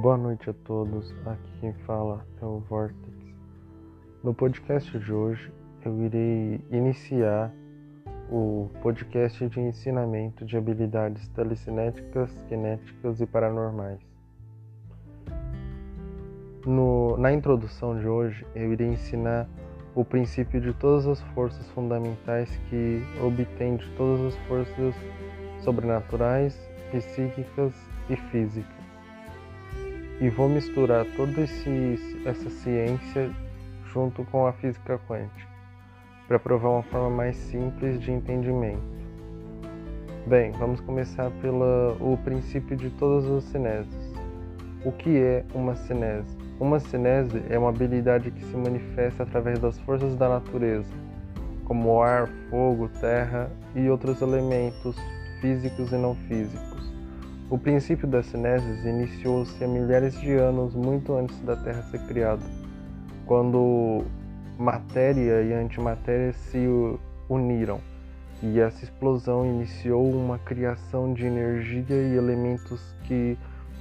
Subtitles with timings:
[0.00, 1.12] Boa noite a todos.
[1.26, 3.12] Aqui quem fala é o Vortex.
[4.22, 5.52] No podcast de hoje,
[5.84, 7.52] eu irei iniciar
[8.30, 13.98] o podcast de ensinamento de habilidades telecinéticas, cinéticas e paranormais.
[16.64, 19.48] No, na introdução de hoje, eu irei ensinar
[19.96, 24.94] o princípio de todas as forças fundamentais que obtém de todas as forças
[25.58, 26.56] sobrenaturais,
[26.92, 27.74] psíquicas
[28.08, 28.77] e físicas.
[30.20, 33.30] E vou misturar toda essa ciência
[33.92, 35.48] junto com a física quântica,
[36.26, 38.82] para provar uma forma mais simples de entendimento.
[40.26, 44.12] Bem, vamos começar pelo princípio de todas as cineses.
[44.84, 46.36] O que é uma cinese?
[46.58, 50.92] Uma cinese é uma habilidade que se manifesta através das forças da natureza,
[51.64, 54.96] como ar, fogo, terra e outros elementos
[55.40, 56.92] físicos e não físicos.
[57.50, 62.42] O princípio das cineses iniciou-se há milhares de anos, muito antes da Terra ser criada,
[63.24, 64.04] quando
[64.58, 66.58] matéria e antimatéria se
[67.28, 67.80] uniram
[68.42, 73.36] e essa explosão iniciou uma criação de energia e elementos que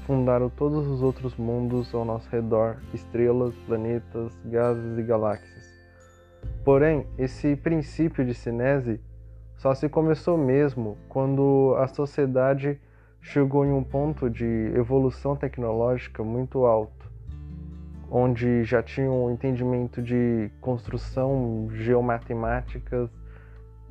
[0.05, 5.66] fundaram todos os outros mundos ao nosso redor, estrelas, planetas, gases e galáxias.
[6.64, 8.99] Porém, esse princípio de cinese
[9.58, 12.80] só se começou mesmo quando a sociedade
[13.28, 17.11] chegou em um ponto de evolução tecnológica muito alto,
[18.09, 23.09] onde já tinha um entendimento de construção, geomatemáticas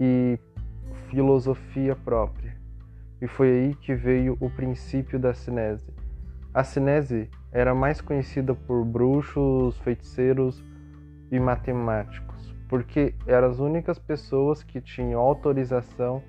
[0.00, 0.38] e
[1.08, 2.56] filosofia própria.
[3.20, 5.92] E foi aí que veio o princípio da cinese.
[6.52, 10.64] A cinese era mais conhecida por bruxos, feiticeiros
[11.30, 12.26] e matemáticos
[12.68, 16.22] porque eram as únicas pessoas que tinham autorização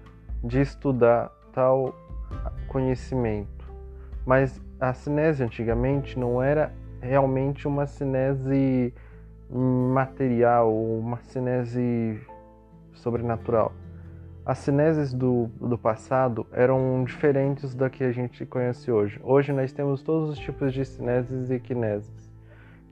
[0.44, 1.96] de estudar tal
[2.68, 3.66] conhecimento.
[4.26, 8.94] Mas a cinese antigamente não era realmente uma cinese
[9.50, 12.20] material, uma cinese
[12.94, 13.72] sobrenatural.
[14.46, 19.20] As cineses do, do passado eram diferentes da que a gente conhece hoje.
[19.22, 22.32] Hoje nós temos todos os tipos de cineses e quineses.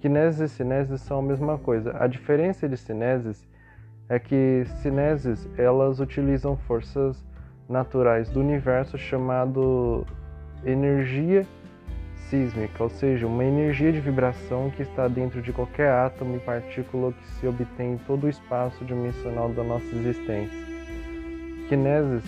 [0.02, 1.96] Quineses e cineses são a mesma coisa.
[1.97, 3.47] A diferença de cineses
[4.09, 7.25] é que cineses elas utilizam forças
[7.68, 10.06] naturais do universo chamado
[10.64, 11.46] energia
[12.30, 17.12] sísmica, ou seja, uma energia de vibração que está dentro de qualquer átomo e partícula
[17.14, 20.66] que se obtém em todo o espaço dimensional da nossa existência.
[21.70, 22.24] Kinesis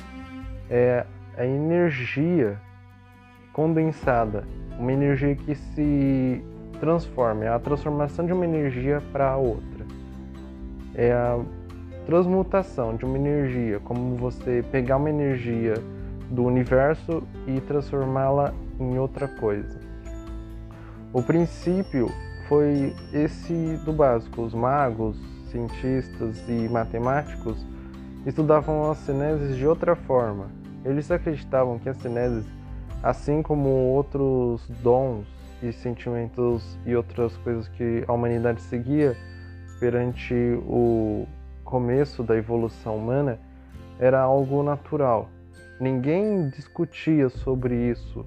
[0.70, 1.06] é
[1.38, 2.60] a energia
[3.54, 4.44] condensada,
[4.78, 6.44] uma energia que se
[6.80, 9.86] transforma, é a transformação de uma energia para outra.
[10.94, 11.40] É a
[12.08, 15.74] transmutação de uma energia, como você pegar uma energia
[16.32, 19.78] do universo e transformá-la em outra coisa.
[21.12, 22.10] O princípio
[22.48, 23.54] foi esse
[23.84, 24.42] do básico.
[24.42, 25.18] Os magos,
[25.52, 27.66] cientistas e matemáticos
[28.26, 30.48] estudavam as cineses de outra forma.
[30.86, 32.46] Eles acreditavam que as cineses,
[33.04, 35.28] assim como outros dons
[35.62, 39.14] e sentimentos e outras coisas que a humanidade seguia
[39.82, 40.34] perante
[40.66, 41.28] o
[41.68, 43.38] começo da evolução humana
[44.00, 45.28] era algo natural.
[45.82, 48.26] Ninguém discutia sobre isso.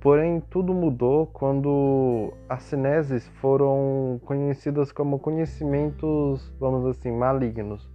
[0.00, 7.90] Porém, tudo mudou quando as cineses foram conhecidas como conhecimentos, vamos assim, malignos.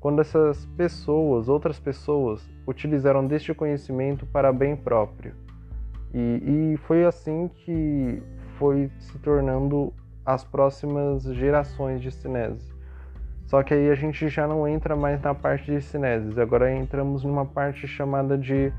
[0.00, 5.32] Quando essas pessoas, outras pessoas, utilizaram deste conhecimento para bem próprio.
[6.12, 8.20] E, e foi assim que
[8.58, 9.92] foi se tornando
[10.26, 12.71] as próximas gerações de cineses.
[13.52, 17.22] Só que aí a gente já não entra mais na parte de cineses, agora entramos
[17.22, 18.72] numa parte chamada de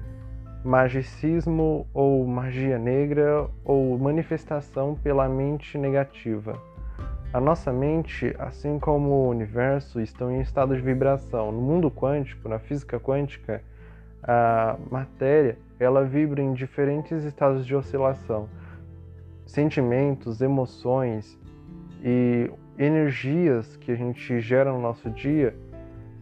[0.65, 6.59] magicismo ou magia negra ou manifestação pela mente negativa.
[7.31, 11.51] A nossa mente, assim como o universo, estão em estado de vibração.
[11.51, 13.61] No mundo quântico, na física quântica,
[14.23, 18.49] a matéria ela vibra em diferentes estados de oscilação.
[19.45, 21.39] Sentimentos, emoções
[22.03, 25.55] e energias que a gente gera no nosso dia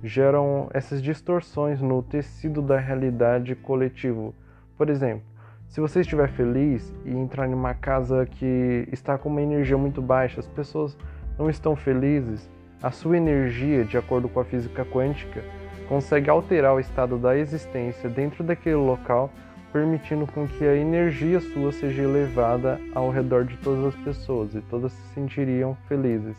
[0.04, 4.34] geram essas distorções no tecido da realidade coletivo.
[4.78, 5.24] Por exemplo,
[5.68, 10.02] se você estiver feliz e entrar em uma casa que está com uma energia muito
[10.02, 10.98] baixa, as pessoas
[11.38, 12.50] não estão felizes,
[12.82, 15.44] a sua energia, de acordo com a física quântica,
[15.88, 19.32] consegue alterar o estado da existência dentro daquele local
[19.72, 24.62] permitindo com que a energia sua seja elevada ao redor de todas as pessoas e
[24.62, 26.38] todas se sentiriam felizes.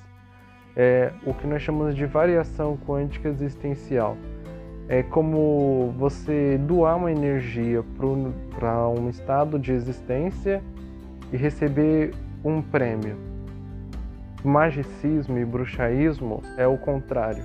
[0.77, 4.17] É o que nós chamamos de variação quântica existencial.
[4.89, 7.83] É como você doar uma energia
[8.59, 10.63] para um estado de existência
[11.33, 12.13] e receber
[12.45, 13.17] um prêmio.
[14.45, 17.45] Magicismo e bruxaísmo é o contrário.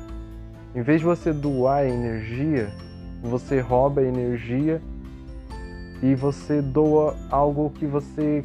[0.75, 2.69] Em vez de você doar energia,
[3.21, 4.81] você rouba a energia
[6.01, 8.43] e você doa algo que você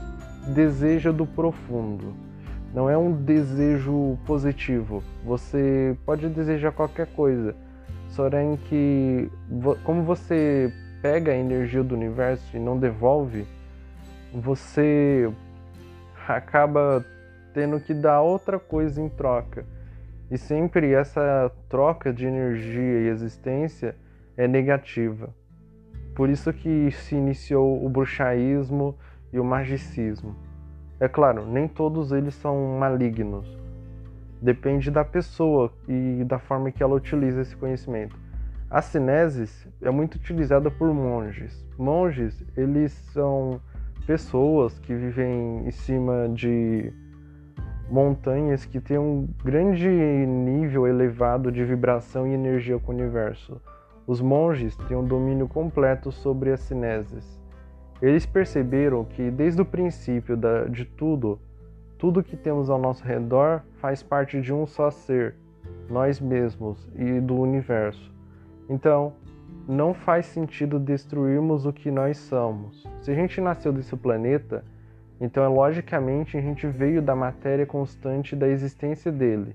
[0.55, 2.15] deseja do profundo.
[2.75, 5.03] Não é um desejo positivo.
[5.25, 7.55] Você pode desejar qualquer coisa,
[8.17, 9.31] porém que
[9.85, 10.73] como você
[11.03, 13.47] pega a energia do universo e não devolve,
[14.33, 15.31] você
[16.27, 17.05] acaba
[17.53, 19.67] tendo que dar outra coisa em troca.
[20.31, 23.95] E sempre essa troca de energia e existência
[24.35, 25.35] é negativa.
[26.15, 28.95] Por isso que se iniciou o bruxaísmo
[29.33, 30.37] e o magicismo.
[31.01, 33.59] É claro, nem todos eles são malignos.
[34.41, 38.17] Depende da pessoa e da forma que ela utiliza esse conhecimento.
[38.69, 41.65] A cinesis é muito utilizada por monges.
[41.79, 43.61] Monges, eles são
[44.07, 46.93] pessoas que vivem em cima de
[47.91, 53.61] montanhas que têm um grande nível elevado de vibração e energia com o universo.
[54.07, 57.41] Os monges um domínio completo sobre as cineses.
[58.01, 60.37] Eles perceberam que desde o princípio
[60.71, 61.41] de tudo,
[61.97, 65.37] tudo que temos ao nosso redor faz parte de um só ser,
[65.89, 68.13] nós mesmos e do universo.
[68.69, 69.13] Então,
[69.69, 72.85] não faz sentido destruirmos o que nós somos.
[73.01, 74.65] Se a gente nasceu desse planeta,
[75.21, 79.55] então logicamente a gente veio da matéria constante da existência dele.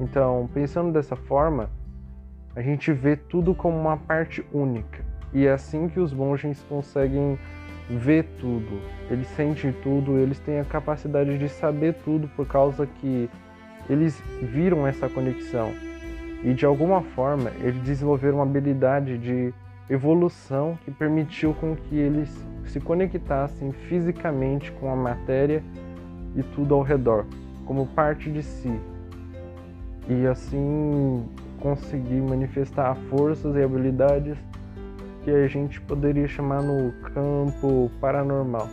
[0.00, 1.68] Então, pensando dessa forma,
[2.56, 5.04] a gente vê tudo como uma parte única.
[5.32, 7.38] E é assim que os monges conseguem
[7.88, 8.80] ver tudo,
[9.10, 13.30] eles sentem tudo, eles têm a capacidade de saber tudo por causa que
[13.88, 15.72] eles viram essa conexão.
[16.42, 19.54] E de alguma forma, eles desenvolveram uma habilidade de
[19.88, 25.62] evolução que permitiu com que eles se conectassem fisicamente com a matéria
[26.34, 27.24] e tudo ao redor,
[27.64, 28.72] como parte de si.
[30.08, 31.24] E assim
[31.60, 34.36] conseguir manifestar forças e habilidades
[35.24, 38.68] que a gente poderia chamar no campo paranormal.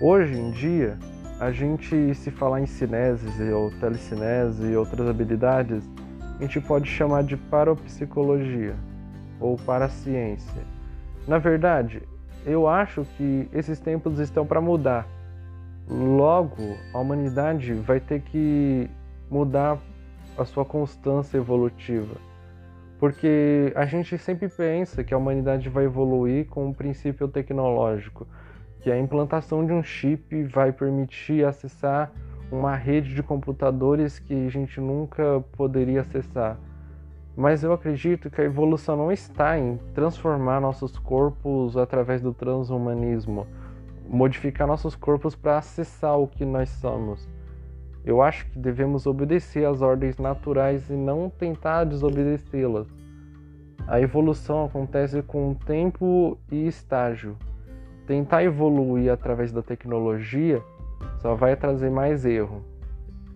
[0.00, 0.96] Hoje em dia,
[1.40, 5.88] a gente se falar em cineses ou telecinese e outras habilidades,
[6.38, 8.74] a gente pode chamar de parapsicologia
[9.40, 10.62] ou paraciência.
[11.26, 12.02] Na verdade,
[12.46, 15.06] eu acho que esses tempos estão para mudar.
[15.88, 18.88] Logo, a humanidade vai ter que
[19.30, 19.78] mudar
[20.36, 22.16] a sua constância evolutiva.
[22.98, 28.26] Porque a gente sempre pensa que a humanidade vai evoluir com um princípio tecnológico,
[28.80, 32.12] que a implantação de um chip vai permitir acessar
[32.50, 36.58] uma rede de computadores que a gente nunca poderia acessar.
[37.36, 43.46] Mas eu acredito que a evolução não está em transformar nossos corpos através do transhumanismo,
[44.06, 47.26] modificar nossos corpos para acessar o que nós somos
[48.04, 52.88] eu acho que devemos obedecer às ordens naturais e não tentar desobedecê-las.
[53.86, 57.36] A evolução acontece com tempo e estágio.
[58.06, 60.62] Tentar evoluir através da tecnologia
[61.18, 62.62] só vai trazer mais erro.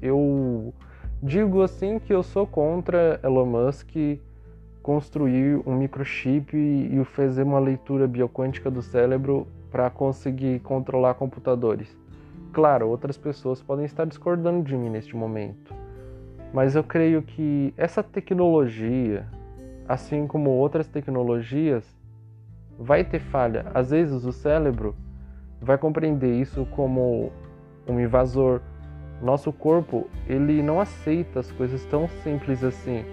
[0.02, 0.74] Eu
[1.22, 3.94] digo assim que eu sou contra Elon Musk
[4.82, 12.06] construir um microchip e fazer uma leitura bioquântica do cérebro para conseguir controlar computadores.
[12.53, 15.74] Claro, outras pessoas podem estar discordando de mim neste momento,
[16.53, 19.26] mas eu creio que essa tecnologia,
[19.86, 21.84] assim como outras tecnologias,
[22.79, 23.67] vai ter falha.
[23.74, 24.94] Às vezes o cérebro
[25.60, 27.31] vai compreender isso como
[27.86, 28.60] um invasor.
[29.22, 33.05] Nosso corpo, ele não aceita as coisas tão simples assim.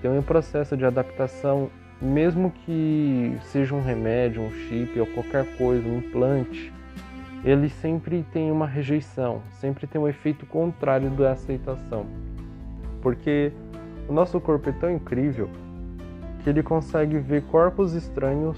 [0.00, 1.70] Tem um processo de adaptação,
[2.00, 6.72] mesmo que seja um remédio, um chip ou qualquer coisa, um implante
[7.44, 12.06] ele sempre tem uma rejeição, sempre tem um efeito contrário da aceitação.
[13.00, 13.52] Porque
[14.08, 15.50] o nosso corpo é tão incrível
[16.42, 18.56] que ele consegue ver corpos estranhos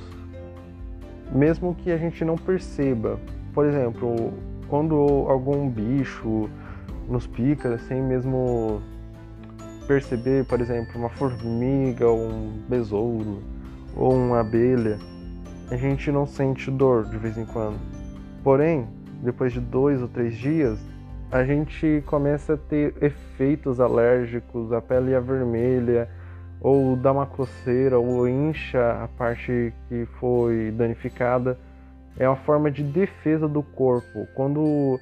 [1.32, 3.18] mesmo que a gente não perceba.
[3.52, 4.32] Por exemplo,
[4.68, 4.94] quando
[5.28, 6.48] algum bicho
[7.08, 8.80] nos pica sem mesmo
[9.86, 13.42] perceber, por exemplo, uma formiga, um besouro
[13.96, 14.98] ou uma abelha,
[15.70, 17.93] a gente não sente dor de vez em quando
[18.44, 18.86] Porém,
[19.22, 20.78] depois de dois ou três dias,
[21.32, 26.10] a gente começa a ter efeitos alérgicos, a pele é vermelha,
[26.60, 31.58] ou dá uma coceira, ou incha a parte que foi danificada.
[32.18, 34.28] É uma forma de defesa do corpo.
[34.34, 35.00] Quando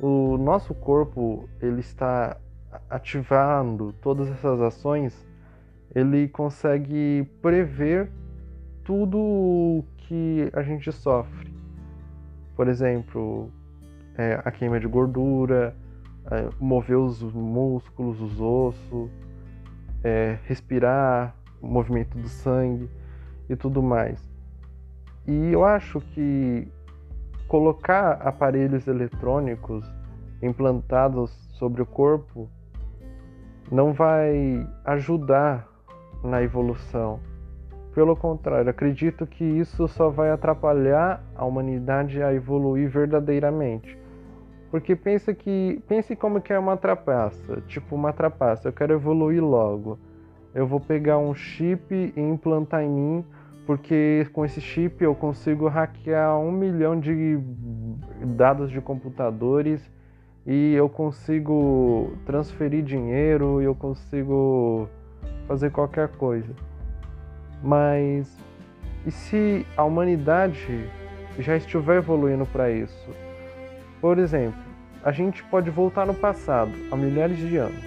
[0.00, 2.36] o nosso corpo ele está
[2.88, 5.26] ativando todas essas ações,
[5.92, 8.08] ele consegue prever
[8.84, 11.53] tudo que a gente sofre.
[12.56, 13.50] Por exemplo,
[14.16, 15.74] é, a queima de gordura,
[16.30, 19.10] é, mover os músculos, os ossos,
[20.02, 22.88] é, respirar, o movimento do sangue
[23.48, 24.22] e tudo mais.
[25.26, 26.68] E eu acho que
[27.48, 29.84] colocar aparelhos eletrônicos
[30.42, 32.48] implantados sobre o corpo
[33.70, 35.66] não vai ajudar
[36.22, 37.20] na evolução.
[37.94, 43.96] Pelo contrário, acredito que isso só vai atrapalhar a humanidade a evoluir verdadeiramente.
[44.68, 49.40] Porque pensa que pense como que é uma trapaça, tipo uma trapaça, eu quero evoluir
[49.40, 49.96] logo.
[50.52, 53.24] Eu vou pegar um chip e implantar em mim,
[53.64, 57.38] porque com esse chip eu consigo hackear um milhão de
[58.36, 59.88] dados de computadores
[60.44, 64.88] e eu consigo transferir dinheiro eu consigo
[65.46, 66.52] fazer qualquer coisa.
[67.64, 68.28] Mas
[69.06, 70.86] e se a humanidade
[71.38, 73.08] já estiver evoluindo para isso?
[74.02, 74.60] Por exemplo,
[75.02, 77.82] a gente pode voltar no passado, há milhares de anos.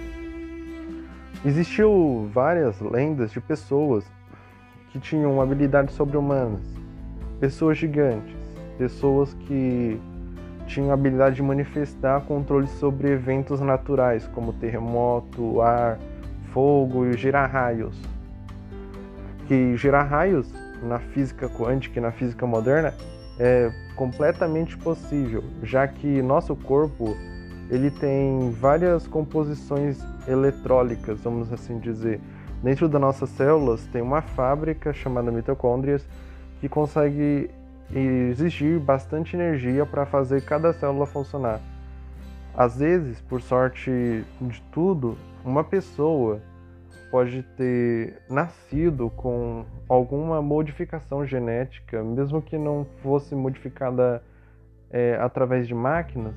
[1.44, 4.04] Existiu várias lendas de pessoas
[4.90, 6.62] que tinham habilidades sobre-humanas,
[7.38, 8.34] pessoas gigantes,
[8.76, 10.00] pessoas que
[10.66, 16.00] tinham a habilidade de manifestar controle sobre eventos naturais, como terremoto, ar,
[16.52, 18.17] fogo e girar raios.
[19.48, 20.52] Que girar raios
[20.82, 22.94] na física quântica e na física moderna
[23.38, 27.16] é completamente possível, já que nosso corpo
[27.70, 32.20] ele tem várias composições eletrólicas, vamos assim dizer.
[32.62, 36.06] Dentro das nossas células tem uma fábrica chamada mitocôndrias
[36.60, 37.50] que consegue
[37.90, 41.60] exigir bastante energia para fazer cada célula funcionar.
[42.54, 46.40] Às vezes, por sorte de tudo, uma pessoa
[47.10, 54.22] pode ter nascido com alguma modificação genética, mesmo que não fosse modificada
[54.90, 56.36] é, através de máquinas,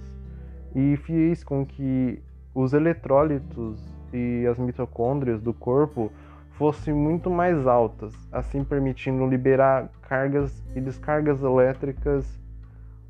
[0.74, 2.22] e fez com que
[2.54, 3.80] os eletrólitos
[4.13, 6.12] e as mitocôndrias do corpo
[6.51, 12.40] fossem muito mais altas, assim permitindo liberar cargas e descargas elétricas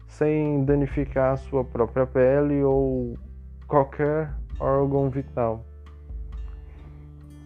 [0.08, 3.18] sem danificar a sua própria pele ou
[3.68, 5.66] qualquer órgão vital.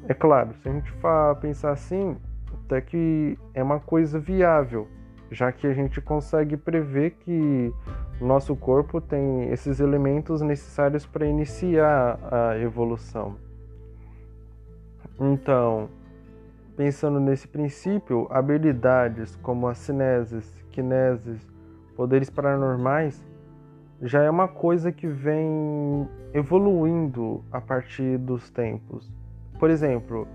[0.08, 2.16] É claro, se a gente for pensar assim,
[2.66, 4.88] até que é uma coisa viável,
[5.32, 7.74] já que a gente consegue prever que
[8.22, 13.36] nosso corpo tem esses elementos necessários para iniciar a evolução.
[15.20, 15.90] Então,
[16.78, 21.42] pensando nesse princípio, habilidades como a cineses, kineses,
[21.96, 23.26] poderes paranormais
[24.02, 29.15] já é uma coisa que vem evoluindo a partir dos tempos.
[29.60, 30.28] Por exemplo,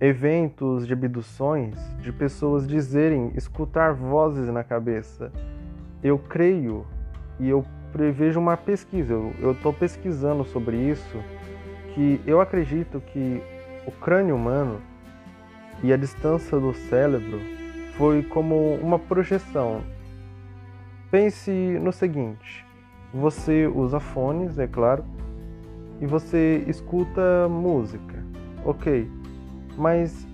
[0.00, 5.32] eventos de abduções, de pessoas dizerem escutar vozes na cabeça.
[6.02, 6.86] Eu creio
[7.40, 11.18] e eu prevejo uma pesquisa, eu estou pesquisando sobre isso,
[11.94, 13.42] que eu acredito que
[13.86, 14.80] o crânio humano
[15.82, 17.40] e a distância do cérebro
[17.96, 19.82] foi como uma projeção.
[21.10, 22.66] Pense no seguinte:
[23.12, 25.04] você usa fones, é claro,
[26.00, 28.24] e você escuta música,
[28.64, 29.10] ok,
[29.76, 30.26] mas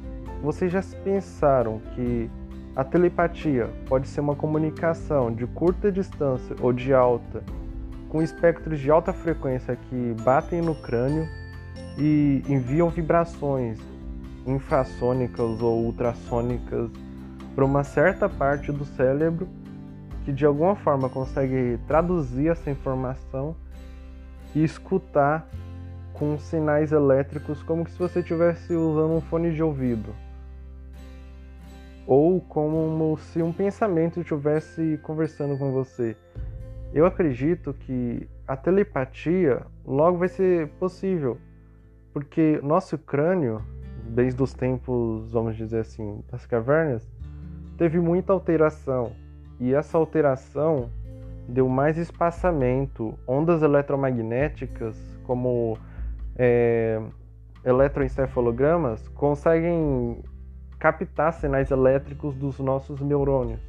[0.42, 2.30] vocês já pensaram que
[2.74, 7.42] a telepatia pode ser uma comunicação de curta distância ou de alta,
[8.08, 11.28] com espectros de alta frequência que batem no crânio
[11.98, 13.78] e enviam vibrações
[14.46, 16.90] infrassônicas ou ultrassônicas
[17.54, 19.48] para uma certa parte do cérebro
[20.24, 23.54] que de alguma forma consegue traduzir essa informação
[24.54, 25.48] e escutar
[26.12, 30.14] com sinais elétricos como se você estivesse usando um fone de ouvido.
[32.06, 36.16] Ou como se um pensamento estivesse conversando com você.
[36.92, 41.38] Eu acredito que a telepatia logo vai ser possível
[42.12, 43.62] porque nosso crânio,
[44.04, 47.08] desde os tempos, vamos dizer assim, das cavernas,
[47.78, 49.12] teve muita alteração.
[49.60, 50.90] E essa alteração
[51.48, 53.18] deu mais espaçamento.
[53.26, 55.76] Ondas eletromagnéticas, como
[56.36, 57.00] é,
[57.64, 60.22] eletroencefalogramas, conseguem
[60.78, 63.60] captar sinais elétricos dos nossos neurônios.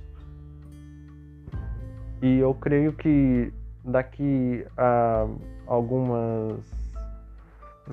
[2.22, 3.52] E eu creio que
[3.84, 5.28] daqui a
[5.66, 6.82] algumas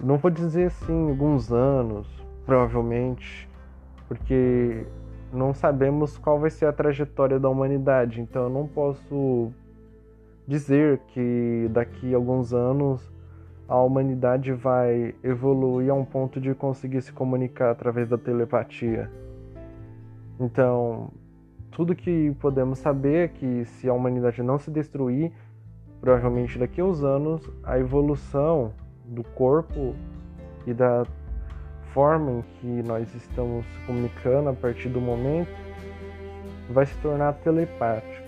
[0.02, 2.06] não vou dizer assim alguns anos,
[2.44, 3.48] provavelmente,
[4.06, 4.86] porque
[5.32, 9.52] não sabemos qual vai ser a trajetória da humanidade, então eu não posso
[10.48, 13.12] dizer que daqui a alguns anos
[13.68, 19.10] a humanidade vai evoluir a um ponto de conseguir se comunicar através da telepatia.
[20.40, 21.10] Então,
[21.70, 25.30] tudo que podemos saber é que se a humanidade não se destruir,
[26.00, 28.72] provavelmente daqui a uns anos, a evolução
[29.04, 29.94] do corpo
[30.66, 31.04] e da
[31.92, 35.50] forma em que nós estamos se comunicando a partir do momento
[36.70, 38.27] vai se tornar telepático.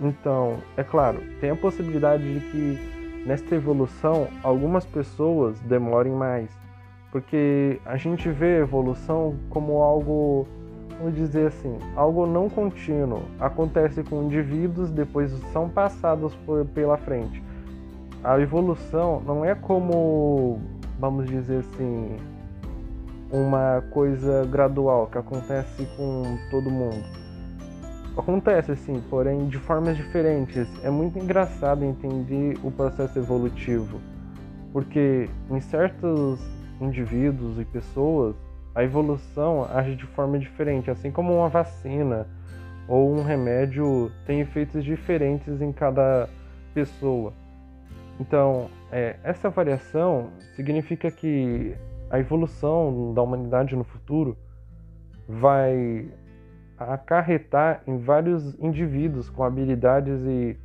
[0.00, 6.50] Então, é claro, tem a possibilidade de que nesta evolução algumas pessoas demorem mais,
[7.10, 10.48] porque a gente vê a evolução como algo,
[10.98, 13.22] vamos dizer assim, algo não contínuo.
[13.38, 17.42] Acontece com indivíduos, depois são passados por, pela frente.
[18.22, 20.58] A evolução não é como,
[20.98, 22.16] vamos dizer assim,
[23.30, 27.23] uma coisa gradual que acontece com todo mundo.
[28.16, 30.68] Acontece assim, porém de formas diferentes.
[30.84, 34.00] É muito engraçado entender o processo evolutivo,
[34.72, 36.40] porque em certos
[36.80, 38.36] indivíduos e pessoas
[38.74, 42.26] a evolução age de forma diferente, assim como uma vacina
[42.86, 46.28] ou um remédio tem efeitos diferentes em cada
[46.72, 47.32] pessoa.
[48.20, 51.74] Então, é, essa variação significa que
[52.10, 54.36] a evolução da humanidade no futuro
[55.26, 56.08] vai
[56.78, 60.56] acarretar em vários indivíduos com habilidades e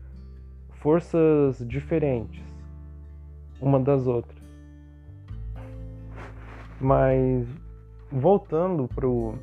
[0.72, 2.44] forças diferentes
[3.62, 4.39] uma das outras.
[6.80, 7.48] Mas
[8.12, 9.36] voltando pro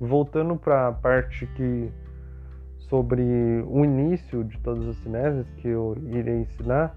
[0.00, 1.90] voltando para a parte que
[2.78, 3.22] sobre
[3.66, 6.96] o início de todas as cinésias que eu irei ensinar,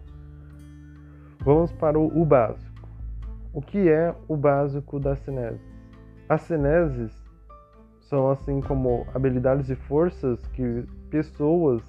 [1.40, 2.90] vamos para o, básico.
[3.54, 5.62] O que é o básico da cineses?
[6.28, 7.27] As cineses
[8.10, 11.82] são assim como habilidades e forças que pessoas,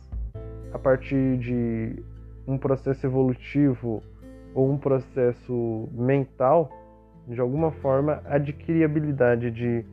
[0.73, 2.03] a partir de
[2.47, 4.03] um processo evolutivo
[4.55, 6.71] ou um processo mental,
[7.27, 9.85] de alguma forma adquire habilidade de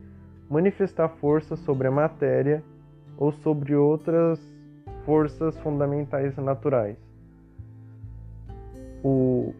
[0.48, 2.62] manifestar força sobre a matéria
[3.18, 4.40] ou sobre outras
[5.04, 6.96] forças fundamentais naturais.
[9.04, 9.54] O,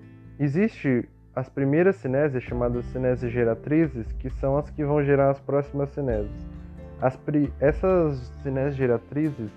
[1.36, 6.55] as primeiras cinésias, chamadas cinésias geratrizes, que são as que vão gerar as próximas cinésias.
[7.00, 7.18] As,
[7.60, 9.50] essas cinésias geratrizes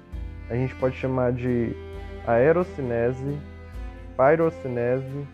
[0.50, 1.76] a gente pode chamar de
[2.26, 3.38] aerocinese,
[4.18, 5.28] pyrocinese,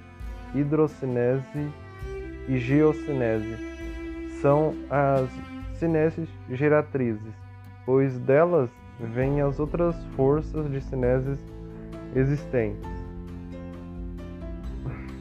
[0.54, 1.72] hidrocinese
[2.48, 3.58] e geocinese.
[4.42, 5.30] São as
[5.80, 7.34] cinésias geratrizes,
[7.86, 11.40] pois delas vêm as outras forças de cinésias
[12.14, 12.94] existentes.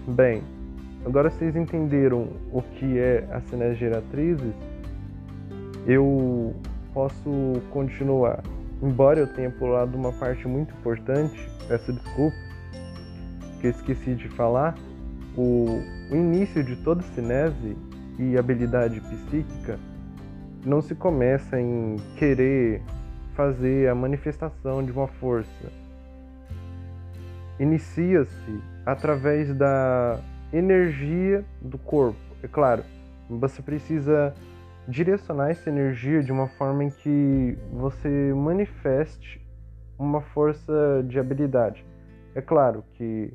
[0.09, 0.43] Bem,
[1.05, 4.55] Agora vocês entenderam o que é a cinese geratrizes,
[5.87, 6.55] eu
[6.95, 8.43] posso continuar.
[8.81, 12.37] Embora eu tenha pulado uma parte muito importante, peço desculpa,
[13.61, 14.75] que eu esqueci de falar,
[15.37, 17.77] o, o início de toda cinese
[18.19, 19.79] e habilidade psíquica
[20.65, 22.81] não se começa em querer
[23.35, 25.73] fazer a manifestação de uma força.
[27.59, 30.21] Inicia-se através da
[30.53, 32.19] energia do corpo.
[32.43, 32.85] É claro,
[33.29, 34.35] você precisa
[34.89, 39.45] direcionar essa energia de uma forma em que você manifeste
[39.99, 41.85] uma força de habilidade.
[42.35, 43.33] É claro que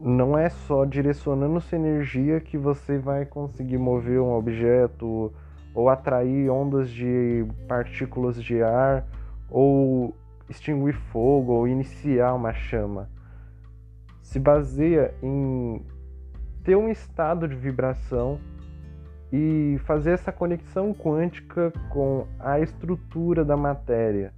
[0.00, 5.32] não é só direcionando sua energia que você vai conseguir mover um objeto
[5.74, 9.04] ou atrair ondas de partículas de ar
[9.50, 10.14] ou
[10.48, 13.10] extinguir fogo ou iniciar uma chama.
[14.22, 15.84] Se baseia em
[16.64, 18.40] ter um estado de vibração
[19.32, 24.32] e fazer essa conexão quântica com a estrutura da matéria.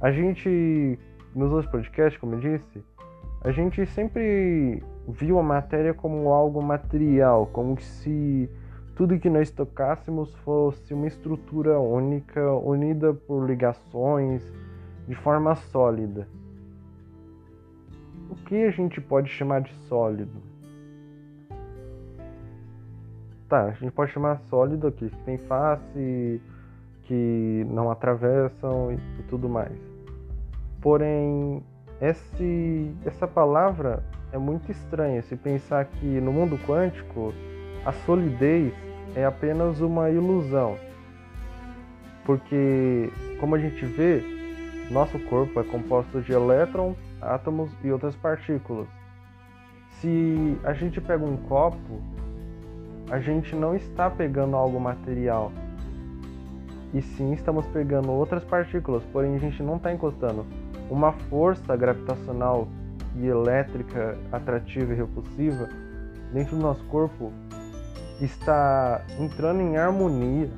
[0.00, 0.98] A gente,
[1.34, 2.84] nos outros podcasts, como eu disse,
[3.42, 8.50] a gente sempre viu a matéria como algo material, como se
[8.96, 14.42] tudo que nós tocássemos fosse uma estrutura única, unida por ligações,
[15.06, 16.28] de forma sólida.
[18.28, 20.47] O que a gente pode chamar de sólido?
[23.48, 26.40] Tá, a gente pode chamar sólido aqui, que tem face,
[27.04, 29.72] que não atravessam e, e tudo mais.
[30.80, 31.62] Porém,
[32.00, 37.32] esse, essa palavra é muito estranha se pensar que no mundo quântico
[37.84, 38.72] a solidez
[39.16, 40.76] é apenas uma ilusão.
[42.24, 44.22] Porque, como a gente vê,
[44.90, 48.86] nosso corpo é composto de elétrons, átomos e outras partículas.
[49.92, 52.02] Se a gente pega um copo
[53.10, 55.52] a gente não está pegando algo material.
[56.92, 60.46] E sim estamos pegando outras partículas, porém a gente não está encostando.
[60.90, 62.68] Uma força gravitacional
[63.16, 65.68] e elétrica atrativa e repulsiva
[66.32, 67.32] dentro do nosso corpo
[68.20, 70.50] está entrando em harmonia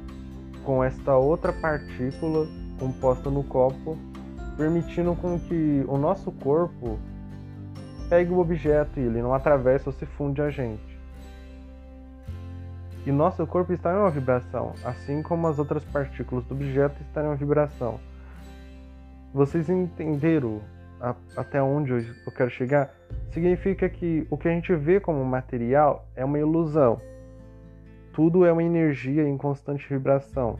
[0.64, 2.46] com esta outra partícula
[2.78, 3.96] composta no copo
[4.56, 6.98] permitindo com que o nosso corpo
[8.10, 10.89] pegue o objeto e ele não atravessa ou se funde a gente.
[13.06, 17.24] E nosso corpo está em uma vibração, assim como as outras partículas do objeto estão
[17.24, 17.98] em uma vibração.
[19.32, 20.60] Vocês entenderam
[21.00, 22.92] a, até onde eu quero chegar?
[23.30, 27.00] Significa que o que a gente vê como material é uma ilusão.
[28.12, 30.58] Tudo é uma energia em constante vibração.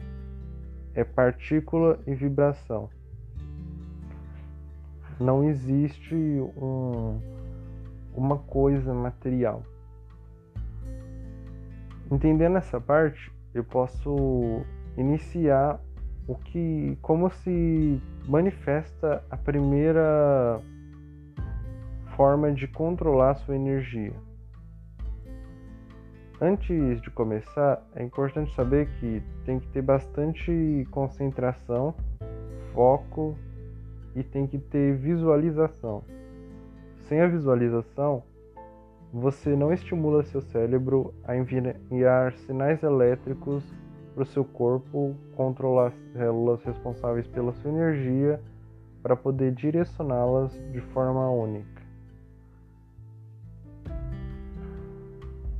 [0.95, 2.89] É partícula e vibração.
[5.19, 7.19] Não existe um,
[8.15, 9.63] uma coisa material.
[12.11, 14.63] Entendendo essa parte, eu posso
[14.97, 15.79] iniciar
[16.27, 20.61] o que como se manifesta a primeira
[22.17, 24.13] forma de controlar sua energia.
[26.39, 31.95] Antes de começar, é importante saber que tem que ter bastante concentração,
[32.73, 33.37] foco
[34.15, 36.03] e tem que ter visualização.
[37.07, 38.23] Sem a visualização,
[39.13, 43.63] você não estimula seu cérebro a enviar sinais elétricos
[44.13, 48.41] para o seu corpo, controlar as células responsáveis pela sua energia
[49.01, 51.81] para poder direcioná-las de forma única.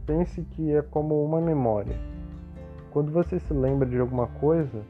[0.05, 1.95] Pense que é como uma memória.
[2.91, 4.81] Quando você se lembra de alguma coisa,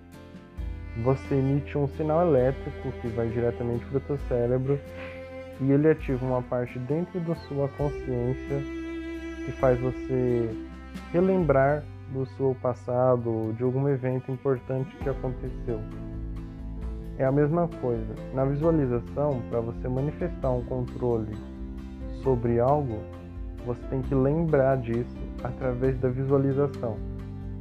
[1.04, 4.80] você emite um sinal elétrico que vai diretamente para o seu cérebro
[5.62, 8.58] e ele ativa uma parte dentro da sua consciência
[9.46, 10.50] que faz você
[11.14, 15.80] relembrar do seu passado, de algum evento importante que aconteceu.
[17.18, 18.16] É a mesma coisa.
[18.34, 21.36] Na visualização, para você manifestar um controle
[22.24, 22.98] sobre algo,
[23.66, 26.98] você tem que lembrar disso através da visualização.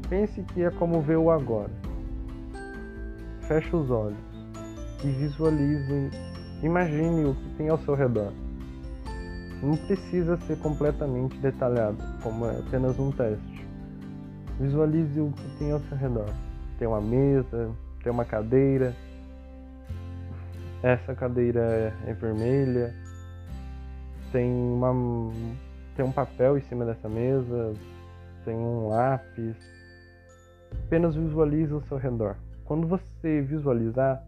[0.08, 1.70] Pense que é como ver o agora.
[3.42, 4.18] Feche os olhos
[5.04, 6.10] e visualize,
[6.62, 8.33] imagine o que tem ao seu redor.
[9.62, 13.66] Não precisa ser completamente detalhado, como é apenas um teste.
[14.59, 16.33] Visualize o que tem ao seu redor.
[16.79, 17.70] Tem uma mesa,
[18.03, 18.94] tem uma cadeira.
[20.83, 22.94] Essa cadeira é, é vermelha.
[24.33, 24.94] Tem uma
[26.01, 27.75] tem um papel em cima dessa mesa,
[28.44, 29.55] tem um lápis.
[30.87, 32.37] Apenas visualize ao seu redor.
[32.64, 34.25] Quando você visualizar,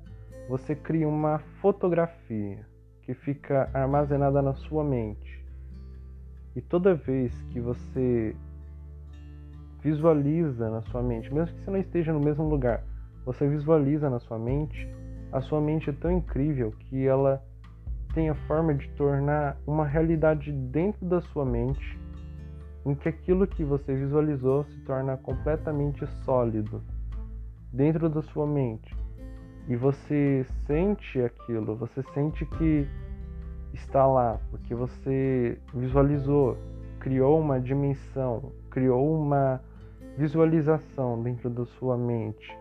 [0.49, 2.67] você cria uma fotografia
[3.03, 5.45] que fica armazenada na sua mente.
[6.55, 8.37] E toda vez que você
[9.81, 12.85] visualiza na sua mente, mesmo que você não esteja no mesmo lugar,
[13.25, 14.89] você visualiza na sua mente,
[15.33, 17.43] a sua mente é tão incrível que ela
[18.15, 21.99] tem a forma de tornar uma realidade dentro da sua mente,
[22.85, 26.83] em que aquilo que você visualizou se torna completamente sólido
[27.73, 29.02] dentro da sua mente.
[29.69, 32.87] E você sente aquilo, você sente que
[33.73, 36.57] está lá, porque você visualizou,
[36.99, 39.61] criou uma dimensão, criou uma
[40.17, 42.57] visualização dentro da sua mente.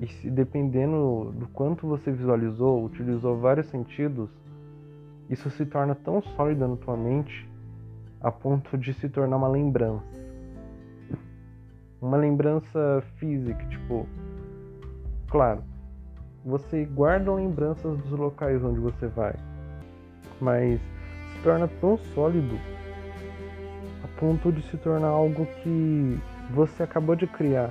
[0.00, 4.30] E se dependendo do quanto você visualizou, utilizou vários sentidos,
[5.28, 7.48] isso se torna tão sólido na tua mente
[8.20, 10.04] a ponto de se tornar uma lembrança.
[12.00, 14.06] Uma lembrança física, tipo,
[15.30, 15.62] claro,
[16.44, 19.34] você guarda lembranças dos locais onde você vai,
[20.40, 22.58] mas se torna tão sólido
[24.02, 26.18] a ponto de se tornar algo que
[26.50, 27.70] você acabou de criar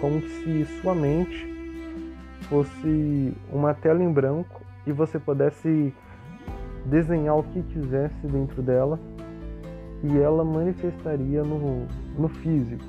[0.00, 1.46] como se sua mente
[2.48, 5.94] fosse uma tela em branco e você pudesse
[6.84, 8.98] desenhar o que quisesse dentro dela
[10.02, 11.86] e ela manifestaria no,
[12.18, 12.84] no físico,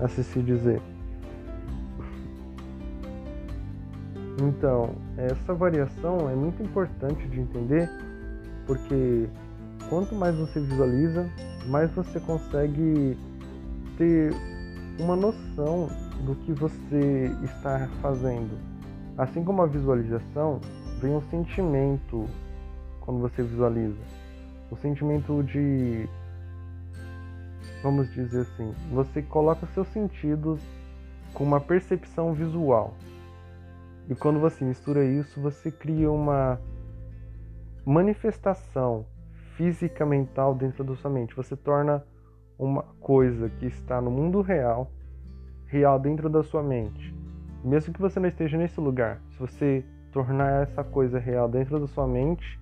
[0.00, 0.80] assim se dizer.
[4.40, 7.88] Então, essa variação é muito importante de entender
[8.66, 9.28] porque
[9.88, 11.28] quanto mais você visualiza,
[11.66, 13.16] mais você consegue
[13.96, 14.32] ter
[14.98, 15.88] uma noção
[16.24, 18.58] do que você está fazendo.
[19.16, 20.60] Assim como a visualização,
[21.00, 22.26] vem um sentimento
[23.00, 24.00] quando você visualiza.
[24.70, 26.08] O sentimento de.
[27.82, 30.60] Vamos dizer assim, você coloca seus sentidos
[31.34, 32.94] com uma percepção visual.
[34.08, 36.60] E quando você mistura isso, você cria uma
[37.84, 39.06] manifestação
[39.56, 41.34] física mental dentro da sua mente.
[41.34, 42.04] Você torna
[42.58, 44.90] uma coisa que está no mundo real
[45.66, 47.14] real dentro da sua mente.
[47.64, 51.86] Mesmo que você não esteja nesse lugar, se você tornar essa coisa real dentro da
[51.88, 52.60] sua mente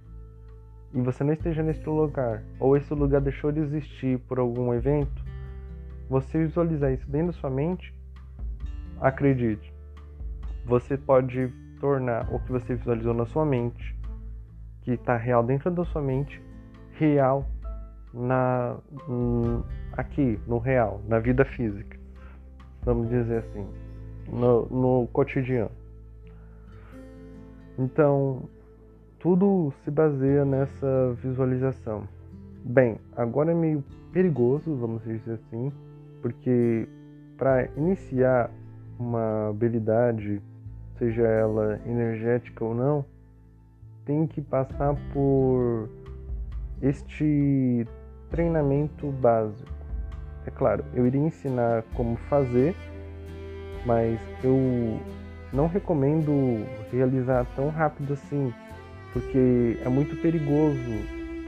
[0.95, 5.23] e você não esteja nesse lugar, ou esse lugar deixou de existir por algum evento,
[6.09, 7.95] você visualizar isso dentro da sua mente,
[9.01, 9.72] acredite,
[10.65, 13.97] você pode tornar o que você visualizou na sua mente,
[14.83, 16.41] que está real dentro da sua mente,
[16.93, 17.47] real
[18.13, 18.77] na
[19.97, 21.99] aqui no real, na vida física,
[22.83, 23.67] vamos dizer assim,
[24.31, 25.71] no, no cotidiano.
[27.79, 28.43] Então,
[29.19, 32.07] tudo se baseia nessa visualização.
[32.65, 35.73] Bem, agora é meio perigoso, vamos dizer assim,
[36.21, 36.89] porque
[37.37, 38.51] para iniciar
[38.99, 40.41] uma habilidade,
[41.03, 43.05] seja ela energética ou não,
[44.05, 45.89] tem que passar por
[46.81, 47.85] este
[48.31, 49.69] treinamento básico.
[50.47, 52.77] É claro, eu iria ensinar como fazer,
[53.85, 55.01] mas eu
[55.53, 58.55] não recomendo realizar tão rápido assim,
[59.13, 60.79] porque é muito perigoso,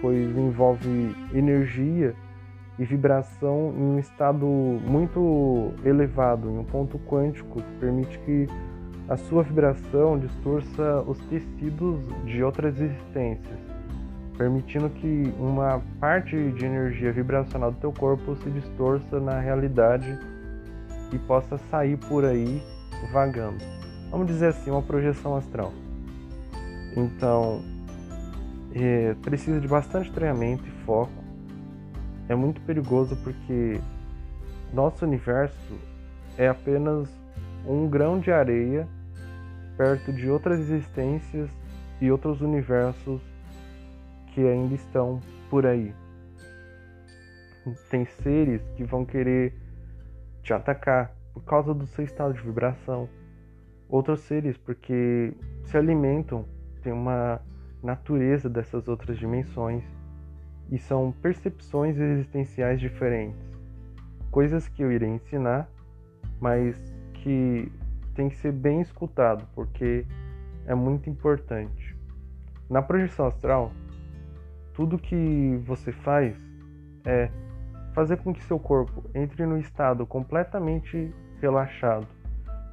[0.00, 2.12] pois envolve energia
[2.76, 8.48] e vibração em um estado muito elevado, em um ponto quântico, que permite que
[9.08, 13.58] a sua vibração distorça os tecidos de outras existências,
[14.36, 20.18] permitindo que uma parte de energia vibracional do teu corpo se distorça na realidade
[21.12, 22.62] e possa sair por aí
[23.12, 23.62] vagando.
[24.10, 25.72] Vamos dizer assim, uma projeção astral.
[26.96, 27.62] Então,
[28.74, 31.24] é, precisa de bastante treinamento e foco
[32.28, 33.80] é muito perigoso porque
[34.72, 35.74] nosso universo
[36.38, 37.08] é apenas
[37.66, 38.88] um grão de areia
[39.76, 41.50] perto de outras existências
[42.00, 43.20] e outros universos
[44.28, 45.94] que ainda estão por aí.
[47.88, 49.54] Tem seres que vão querer
[50.42, 53.08] te atacar por causa do seu estado de vibração.
[53.88, 55.32] Outros seres porque
[55.64, 56.44] se alimentam,
[56.82, 57.40] tem uma
[57.82, 59.84] natureza dessas outras dimensões
[60.70, 63.40] e são percepções existenciais diferentes.
[64.30, 65.68] Coisas que eu irei ensinar,
[66.40, 66.76] mas
[67.14, 67.70] que
[68.14, 70.06] tem que ser bem escutado, porque
[70.66, 71.96] é muito importante.
[72.70, 73.72] Na projeção astral,
[74.72, 76.36] tudo que você faz
[77.04, 77.30] é
[77.92, 82.06] fazer com que seu corpo entre no estado completamente relaxado.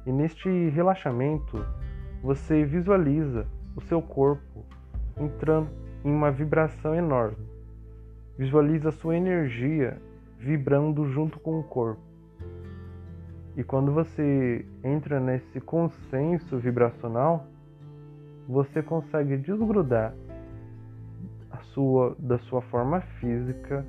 [0.04, 1.64] E neste relaxamento,
[2.22, 4.64] você visualiza o seu corpo
[5.16, 5.70] entrando
[6.04, 7.46] em uma vibração enorme.
[8.36, 10.00] Visualiza sua energia
[10.38, 12.11] vibrando junto com o corpo.
[13.56, 17.46] E quando você entra nesse consenso vibracional,
[18.48, 20.14] você consegue desgrudar
[21.50, 23.84] a sua, da sua forma física,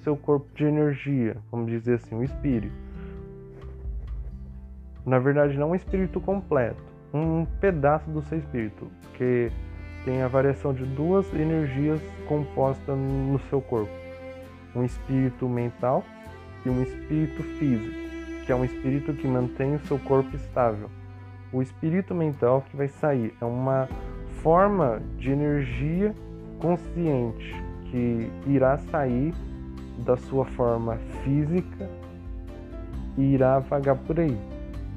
[0.00, 2.74] seu corpo de energia, vamos dizer assim, o espírito.
[5.04, 6.82] Na verdade, não um espírito completo,
[7.12, 9.50] um pedaço do seu espírito, porque
[10.04, 13.92] tem a variação de duas energias compostas no seu corpo:
[14.74, 16.04] um espírito mental
[16.64, 18.05] e um espírito físico,
[18.46, 20.88] que é um espírito que mantém o seu corpo estável.
[21.52, 23.88] O espírito mental que vai sair é uma
[24.40, 26.14] forma de energia
[26.60, 27.52] consciente
[27.90, 29.34] que irá sair
[30.04, 31.90] da sua forma física
[33.18, 34.38] e irá vagar por aí.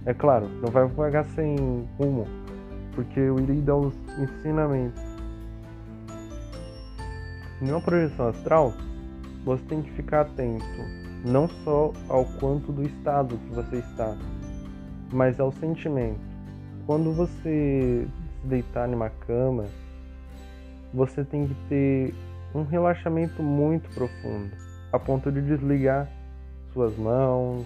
[0.05, 1.55] É claro, não vai vagar sem
[1.97, 2.27] rumo,
[2.93, 5.01] porque eu irei dar os ensinamentos.
[7.61, 8.73] Em uma projeção astral,
[9.43, 14.15] você tem que ficar atento não só ao quanto do estado que você está,
[15.11, 16.19] mas ao sentimento.
[16.85, 18.07] Quando você
[18.41, 19.65] se deitar em uma cama,
[20.93, 22.13] você tem que ter
[22.53, 24.51] um relaxamento muito profundo,
[24.91, 26.09] a ponto de desligar
[26.73, 27.65] suas mãos,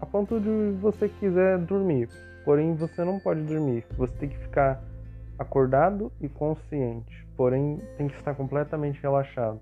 [0.00, 2.08] a ponto de você quiser dormir,
[2.44, 3.84] Porém, você não pode dormir.
[3.96, 4.82] Você tem que ficar
[5.38, 7.26] acordado e consciente.
[7.36, 9.60] Porém, tem que estar completamente relaxado.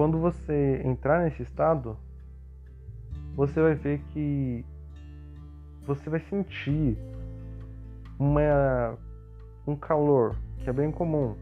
[0.00, 1.94] Quando você entrar nesse estado,
[3.36, 4.64] você vai ver que
[5.86, 6.96] você vai sentir
[8.18, 8.96] uma,
[9.66, 11.36] um calor que é bem comum,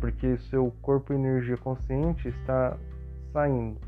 [0.00, 2.76] porque seu corpo e energia consciente está
[3.32, 3.78] saindo.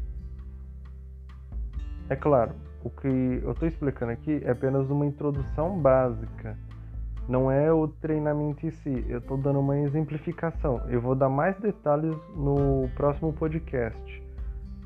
[2.09, 2.55] É claro,
[2.85, 3.09] o que
[3.43, 6.57] eu estou explicando aqui é apenas uma introdução básica,
[7.33, 9.07] não é o treinamento em si.
[9.09, 10.83] Eu estou dando uma exemplificação.
[10.91, 14.23] Eu vou dar mais detalhes no próximo podcast,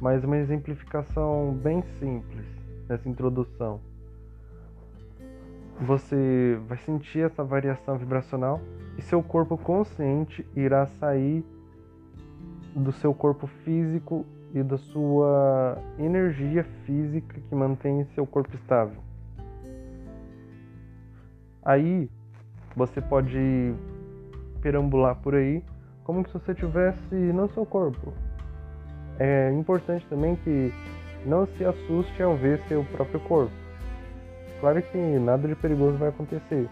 [0.01, 2.47] mas uma exemplificação bem simples
[2.89, 3.81] nessa introdução.
[5.81, 8.61] Você vai sentir essa variação vibracional
[8.97, 11.45] e seu corpo consciente irá sair
[12.77, 19.03] do seu corpo físico e da sua energia física que mantém seu corpo estável.
[21.65, 22.09] Aí
[22.77, 23.75] você pode
[24.61, 25.63] perambular por aí
[26.05, 28.13] como se você tivesse no seu corpo.
[29.19, 30.73] É importante também que
[31.25, 33.53] não se assuste ao ver seu próprio corpo.
[34.61, 36.69] Claro que nada de perigoso vai acontecer,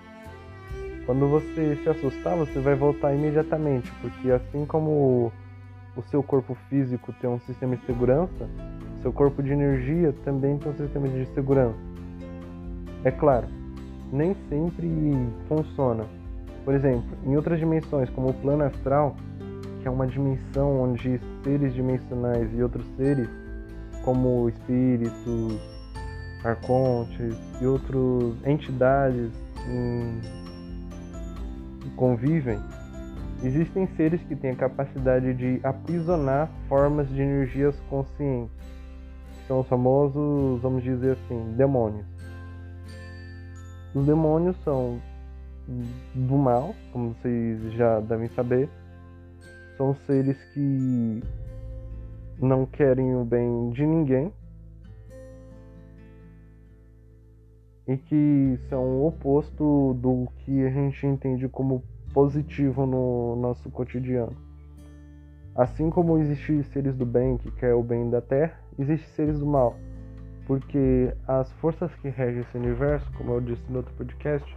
[1.05, 5.31] Quando você se assustar, você vai voltar imediatamente, porque assim como
[5.95, 8.49] o seu corpo físico tem um sistema de segurança,
[9.03, 11.79] seu corpo de energia também tem um sistema de segurança.
[13.05, 13.47] É claro,
[14.15, 14.89] nem sempre
[15.49, 16.05] funciona.
[16.65, 19.17] Por exemplo, em outras dimensões, como o plano astral,
[19.83, 23.29] que é uma dimensão onde seres dimensionais e outros seres,
[24.05, 25.59] como espíritos,
[26.45, 29.31] arcontes e outras entidades
[29.69, 30.21] em...
[31.97, 32.59] convivem,
[33.43, 38.55] existem seres que têm a capacidade de aprisionar formas de energias conscientes,
[39.49, 42.14] são os famosos, vamos dizer assim, demônios.
[43.95, 45.01] Os demônios são
[46.15, 48.69] do mal, como vocês já devem saber,
[49.77, 51.23] são seres que
[52.41, 54.33] não querem o bem de ninguém.
[57.87, 64.35] E que são o oposto do que a gente entende como positivo no nosso cotidiano.
[65.55, 69.47] Assim como existem seres do bem que quer o bem da Terra, existem seres do
[69.47, 69.77] mal,
[70.47, 74.57] porque as forças que regem esse universo, como eu disse no outro podcast,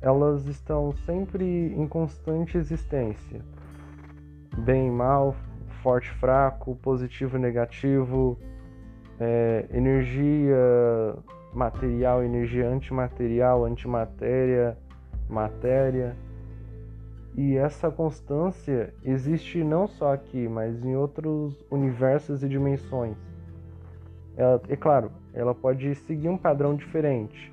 [0.00, 1.44] elas estão sempre
[1.76, 3.42] em constante existência
[4.58, 5.36] bem e mal,
[5.82, 8.38] forte fraco, positivo e negativo,
[9.20, 10.56] é, energia
[11.52, 14.76] material, energia antimaterial, antimatéria,
[15.28, 16.16] matéria.
[17.36, 23.16] E essa constância existe não só aqui, mas em outros universos e dimensões.
[24.38, 27.52] Ela, é claro, ela pode seguir um padrão diferente,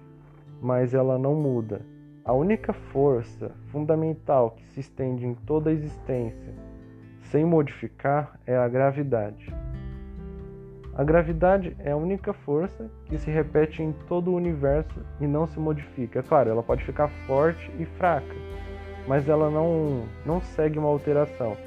[0.61, 1.81] mas ela não muda.
[2.23, 6.53] A única força fundamental que se estende em toda a existência
[7.23, 9.51] sem modificar é a gravidade.
[10.93, 15.47] A gravidade é a única força que se repete em todo o universo e não
[15.47, 16.19] se modifica.
[16.19, 18.35] É claro, ela pode ficar forte e fraca,
[19.07, 21.57] mas ela não, não segue uma alteração.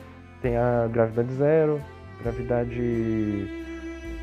[0.41, 1.81] Tem a gravidade zero,
[2.23, 3.68] gravidade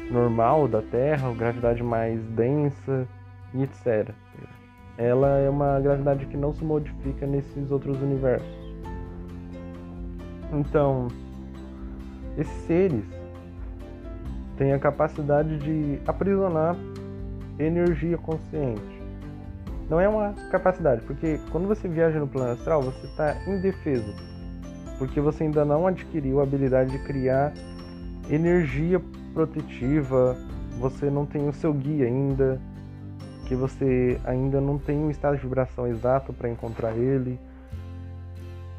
[0.10, 3.08] normal da Terra, gravidade mais densa
[3.54, 4.10] e etc.
[4.98, 8.48] Ela é uma gravidade que não se modifica nesses outros universos.
[10.54, 11.08] Então,
[12.38, 13.04] esses seres
[14.58, 16.76] têm a capacidade de aprisionar
[17.60, 18.96] energia consciente.
[19.90, 24.14] Não é uma capacidade, porque quando você viaja no plano astral, você está indefeso,
[24.98, 27.54] porque você ainda não adquiriu a habilidade de criar
[28.30, 29.00] energia
[29.36, 30.36] protetiva,
[30.80, 32.60] você não tem o seu guia ainda,
[33.48, 37.38] que você ainda não tem um estado de vibração exato para encontrar ele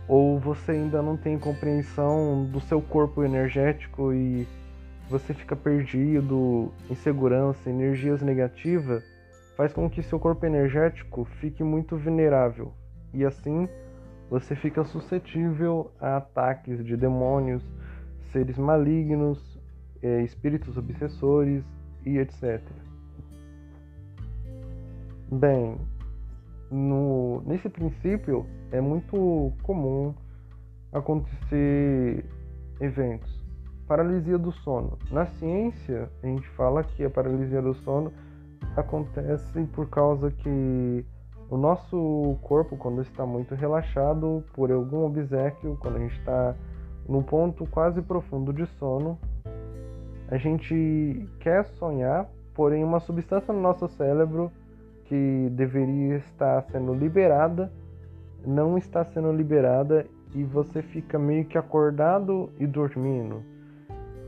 [0.09, 4.47] ou você ainda não tem compreensão do seu corpo energético e
[5.09, 9.05] você fica perdido, insegurança, energias negativas,
[9.57, 12.73] faz com que seu corpo energético fique muito vulnerável.
[13.13, 13.69] E assim
[14.29, 17.63] você fica suscetível a ataques de demônios,
[18.33, 19.56] seres malignos,
[20.07, 21.65] é, espíritos obsessores
[22.05, 22.63] e etc.
[25.33, 25.77] Bem,
[26.71, 30.15] no, nesse princípio é muito comum
[30.93, 32.25] acontecer
[32.81, 33.45] eventos.
[33.89, 34.97] Paralisia do sono.
[35.11, 38.13] Na ciência, a gente fala que a paralisia do sono
[38.77, 41.05] acontece por causa que
[41.51, 46.55] o nosso corpo, quando está muito relaxado por algum obsequio, quando a gente está
[47.09, 49.19] num ponto quase profundo de sono,
[50.29, 54.51] a gente quer sonhar, porém uma substância no nosso cérebro
[55.05, 57.71] que deveria estar sendo liberada
[58.47, 63.43] não está sendo liberada e você fica meio que acordado e dormindo.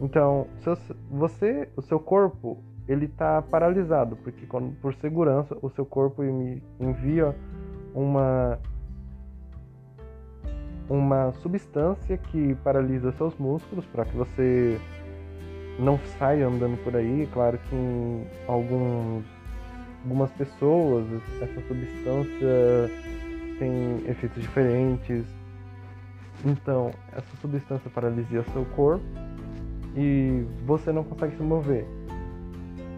[0.01, 0.47] Então,
[1.11, 4.47] você, o seu corpo, ele está paralisado porque
[4.81, 6.23] por segurança o seu corpo
[6.81, 7.35] envia
[7.95, 8.59] uma
[10.89, 14.81] uma substância que paralisa seus músculos para que você
[15.79, 17.29] não saia andando por aí.
[17.33, 19.25] Claro que em alguns
[20.05, 21.07] algumas pessoas
[21.43, 22.91] essa substância
[23.59, 25.25] tem efeitos diferentes.
[26.45, 29.05] Então, essa substância paralisia seu corpo
[29.97, 31.85] e você não consegue se mover.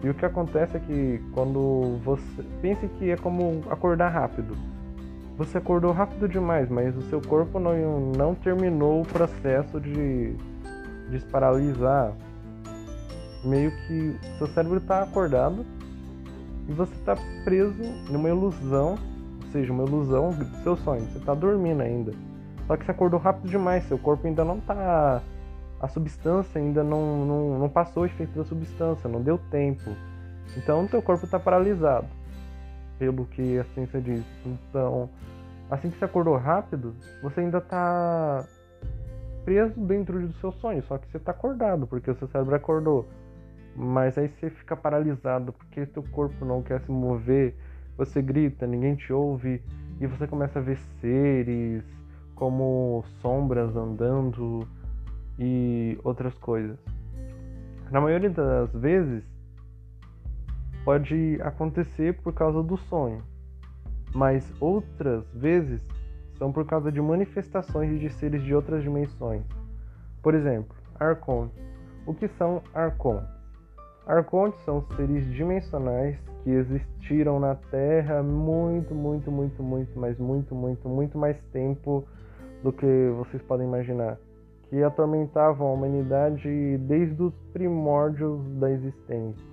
[0.03, 2.43] E o que acontece é que quando você.
[2.61, 4.55] Pense que é como acordar rápido.
[5.37, 10.35] Você acordou rápido demais, mas o seu corpo não, não terminou o processo de
[11.09, 12.13] desparalisar.
[13.43, 15.65] Meio que seu cérebro está acordado,
[16.67, 18.97] e você está preso numa ilusão,
[19.43, 21.01] ou seja, uma ilusão do seu sonho.
[21.01, 22.13] Você está dormindo ainda.
[22.67, 25.21] Só que você acordou rápido demais, seu corpo ainda não está.
[25.79, 29.89] A substância ainda não, não, não passou o efeito da substância, não deu tempo.
[30.55, 32.07] Então teu corpo está paralisado,
[32.99, 34.23] pelo que a ciência diz.
[34.45, 35.09] Então
[35.71, 38.45] assim que você acordou rápido, você ainda está
[39.45, 43.07] preso dentro do seu sonho, só que você está acordado, porque o seu cérebro acordou.
[43.75, 47.55] Mas aí você fica paralisado, porque seu corpo não quer se mover,
[47.97, 49.61] você grita, ninguém te ouve,
[49.99, 51.83] e você começa a ver seres
[52.35, 54.67] como sombras andando
[55.37, 56.77] e outras coisas.
[57.91, 59.23] Na maioria das vezes,
[60.83, 63.23] pode acontecer por causa do sonho,
[64.13, 65.81] mas outras vezes
[66.37, 69.43] são por causa de manifestações de seres de outras dimensões.
[70.23, 71.61] Por exemplo, arcontes.
[72.05, 73.40] O que são arcontes?
[74.05, 80.89] Arcontes são seres dimensionais que existiram na Terra muito, muito, muito, muito, mas muito, muito,
[80.89, 82.03] muito mais tempo
[82.63, 84.17] do que vocês podem imaginar,
[84.69, 89.45] que atormentavam a humanidade desde os primórdios da existência.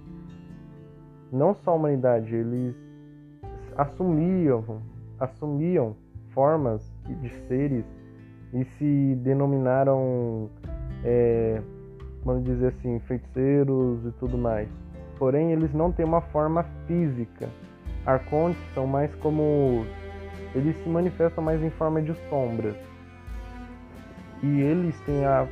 [1.30, 2.74] Não só a humanidade, eles
[3.76, 4.82] assumiam,
[5.20, 5.94] assumiam
[6.30, 7.84] formas de seres
[8.53, 10.49] e se denominaram,
[11.05, 11.61] é,
[12.28, 14.68] vamos dizer assim, feiticeiros e tudo mais.
[15.18, 17.48] Porém, eles não têm uma forma física.
[18.04, 19.86] Arcontes são mais como.
[20.54, 22.76] Eles se manifestam mais em forma de sombras.
[24.42, 25.46] E eles têm a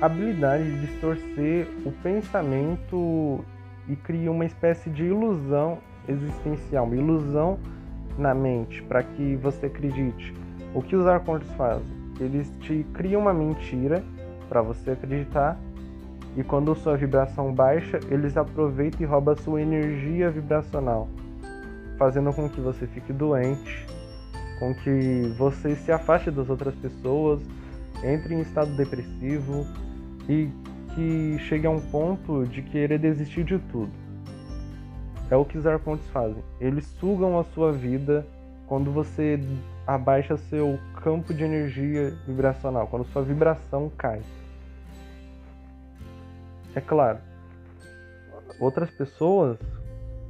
[0.00, 3.44] habilidade de distorcer o pensamento
[3.88, 7.58] e criam uma espécie de ilusão existencial, uma ilusão
[8.16, 10.32] na mente para que você acredite.
[10.74, 11.86] O que os arcontes fazem?
[12.20, 14.04] Eles te criam uma mentira
[14.48, 15.58] para você acreditar
[16.38, 21.08] e quando sua vibração baixa, eles aproveitam e roubam sua energia vibracional,
[21.98, 23.84] fazendo com que você fique doente,
[24.60, 27.40] com que você se afaste das outras pessoas,
[28.04, 29.66] entre em estado depressivo
[30.28, 30.48] e
[30.94, 33.90] que chegue a um ponto de querer desistir de tudo.
[35.28, 36.40] É o que os arcontes fazem.
[36.60, 38.24] Eles sugam a sua vida
[38.68, 39.40] quando você
[39.84, 44.22] abaixa seu campo de energia vibracional, quando sua vibração cai.
[46.78, 47.18] É claro,
[48.60, 49.58] outras pessoas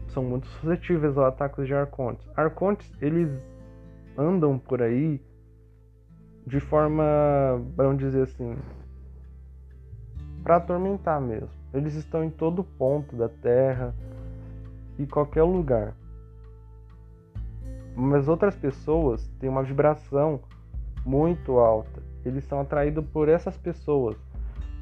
[0.07, 2.27] são muito suscetíveis ao ataques de arcontes.
[2.35, 3.31] Arcontes, eles
[4.17, 5.21] andam por aí
[6.47, 7.05] de forma,
[7.77, 8.57] vamos dizer assim,
[10.43, 11.51] para atormentar mesmo.
[11.75, 13.95] Eles estão em todo ponto da Terra
[14.99, 15.95] e qualquer lugar.
[17.95, 20.41] Mas outras pessoas têm uma vibração
[21.05, 22.03] muito alta.
[22.25, 24.17] Eles são atraídos por essas pessoas.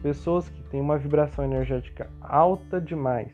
[0.07, 3.33] Pessoas que têm uma vibração energética alta demais.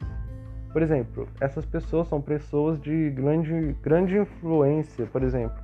[0.72, 5.04] Por exemplo, essas pessoas são pessoas de grande, grande influência.
[5.04, 5.62] Por exemplo,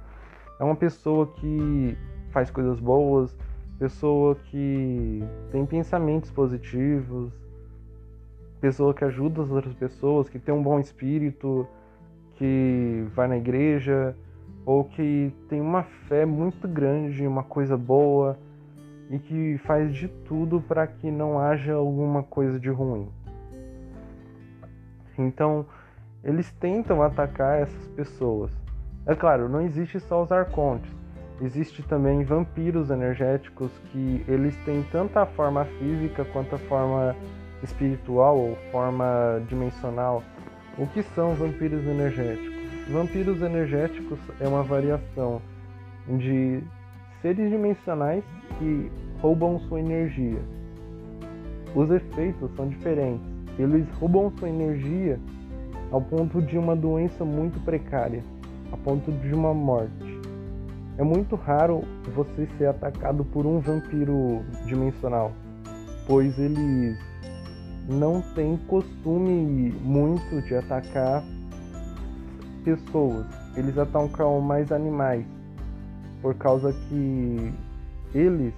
[0.60, 1.96] é uma pessoa que
[2.28, 3.34] faz coisas boas,
[3.78, 7.32] pessoa que tem pensamentos positivos,
[8.60, 11.66] pessoa que ajuda as outras pessoas, que tem um bom espírito,
[12.34, 14.14] que vai na igreja,
[14.66, 18.38] ou que tem uma fé muito grande, uma coisa boa
[19.10, 23.08] e que faz de tudo para que não haja alguma coisa de ruim.
[25.16, 25.66] Então,
[26.22, 28.50] eles tentam atacar essas pessoas.
[29.06, 30.94] É claro, não existe só os arcontes.
[31.40, 37.14] Existe também vampiros energéticos que eles têm tanto a forma física quanto a forma
[37.62, 40.22] espiritual ou forma dimensional.
[40.76, 42.58] O que são vampiros energéticos?
[42.90, 45.40] Vampiros energéticos é uma variação
[46.08, 46.62] de
[47.22, 48.24] seres dimensionais
[48.58, 48.90] que
[49.20, 50.40] roubam sua energia.
[51.74, 53.26] Os efeitos são diferentes.
[53.58, 55.18] Eles roubam sua energia
[55.90, 58.22] ao ponto de uma doença muito precária,
[58.72, 60.18] a ponto de uma morte.
[60.96, 61.82] É muito raro
[62.14, 65.32] você ser atacado por um vampiro dimensional,
[66.06, 66.98] pois eles
[67.88, 71.22] não têm costume muito de atacar
[72.64, 73.26] pessoas.
[73.56, 75.24] Eles atacam mais animais,
[76.20, 77.52] por causa que
[78.14, 78.54] eles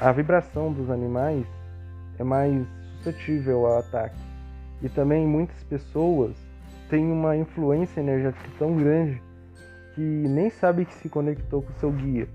[0.00, 1.46] a vibração dos animais
[2.18, 2.66] é mais
[2.96, 4.18] suscetível ao ataque.
[4.80, 6.34] E também muitas pessoas
[6.88, 9.22] têm uma influência energética tão grande
[9.94, 12.28] que nem sabe que se conectou com o seu guia.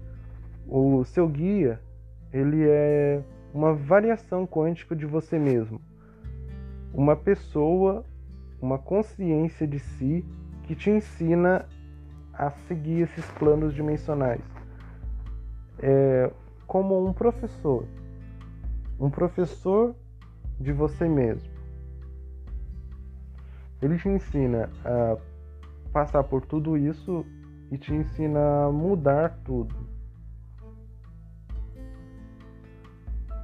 [0.68, 1.80] O seu guia,
[2.32, 3.22] ele é
[3.54, 5.82] uma variação quântica de você mesmo.
[6.94, 8.06] Uma pessoa,
[8.62, 10.26] uma consciência de si
[10.64, 11.66] que te ensina
[12.38, 14.44] a seguir esses planos dimensionais.
[15.80, 16.32] É
[16.66, 17.86] como um professor,
[19.00, 19.96] um professor
[20.60, 21.50] de você mesmo.
[23.82, 25.18] Ele te ensina a
[25.92, 27.26] passar por tudo isso
[27.72, 29.76] e te ensina a mudar tudo.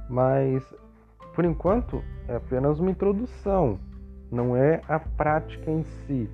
[0.08, 0.62] Mas
[1.34, 3.78] por enquanto é apenas uma introdução,
[4.30, 6.30] não é a prática em si.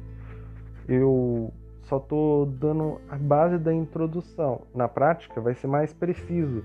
[0.87, 1.53] Eu
[1.83, 4.63] só estou dando a base da introdução.
[4.75, 6.65] Na prática, vai ser mais preciso.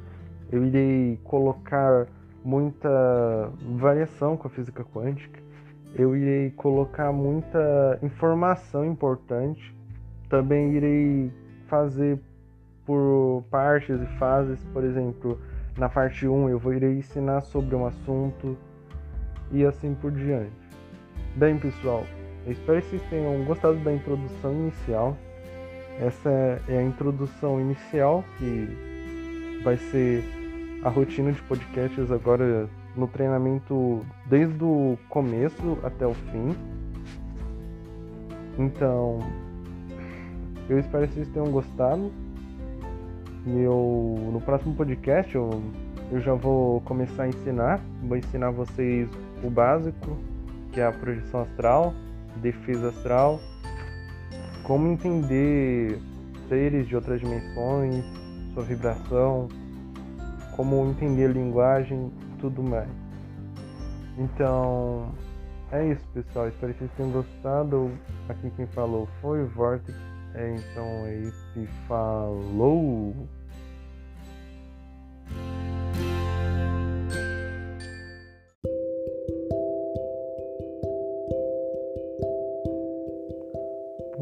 [0.52, 2.08] Eu irei colocar
[2.44, 5.40] muita variação com a física quântica.
[5.96, 9.74] Eu irei colocar muita informação importante.
[10.30, 11.32] Também irei
[11.68, 12.20] fazer
[12.86, 15.40] por partes e fases, por exemplo,
[15.78, 18.56] na parte 1 eu vou irei ensinar sobre um assunto
[19.52, 20.52] e assim por diante.
[21.36, 22.04] Bem, pessoal,
[22.46, 25.18] eu espero que vocês tenham gostado da introdução inicial.
[26.00, 30.24] Essa é a introdução inicial que vai ser
[30.84, 36.56] a rotina de podcasts agora no treinamento desde o começo até o fim.
[38.60, 39.20] Então,
[40.70, 42.12] eu espero que vocês tenham gostado.
[43.48, 45.50] E eu, no próximo podcast eu,
[46.12, 47.82] eu já vou começar a ensinar.
[48.04, 49.10] Vou ensinar vocês
[49.44, 50.18] o básico,
[50.72, 51.94] que é a projeção astral,
[52.42, 53.40] defesa astral,
[54.64, 56.00] como entender
[56.50, 58.04] seres de outras dimensões,
[58.54, 59.48] sua vibração,
[60.56, 62.90] como entender a linguagem tudo mais.
[64.18, 65.12] Então,
[65.72, 66.48] é isso, pessoal.
[66.48, 67.92] Espero que vocês tenham gostado.
[68.30, 69.98] Aqui quem falou foi o Vortex.
[70.36, 71.46] É, então é isso
[71.88, 73.16] falou!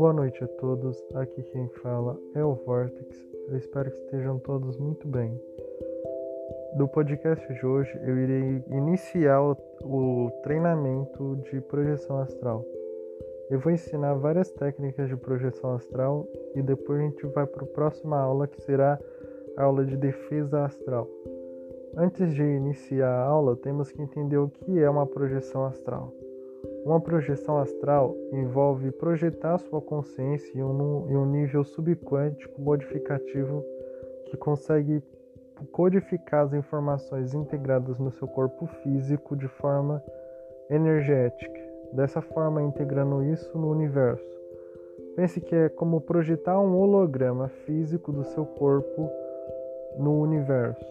[0.03, 3.25] Boa noite a todos, aqui quem fala é o Vortex.
[3.47, 5.41] Eu espero que estejam todos muito bem.
[6.75, 12.65] No podcast de hoje eu irei iniciar o, o treinamento de projeção astral.
[13.49, 17.67] Eu vou ensinar várias técnicas de projeção astral e depois a gente vai para a
[17.67, 18.99] próxima aula que será
[19.55, 21.07] a aula de defesa astral.
[21.95, 26.13] Antes de iniciar a aula, temos que entender o que é uma projeção astral.
[26.85, 33.63] Uma projeção astral envolve projetar sua consciência em um, em um nível subquântico modificativo
[34.25, 35.01] que consegue
[35.71, 40.03] codificar as informações integradas no seu corpo físico de forma
[40.69, 41.59] energética,
[41.93, 44.33] dessa forma integrando isso no universo.
[45.15, 49.09] Pense que é como projetar um holograma físico do seu corpo
[49.97, 50.85] no universo.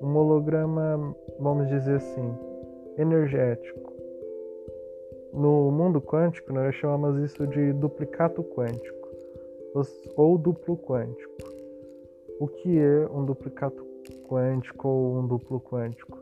[0.00, 2.36] Um holograma, vamos dizer assim,
[2.98, 3.91] energético.
[5.32, 9.08] No mundo quântico, nós chamamos isso de duplicato quântico
[10.14, 11.32] ou duplo quântico.
[12.38, 13.82] O que é um duplicato
[14.28, 16.18] quântico ou um duplo quântico?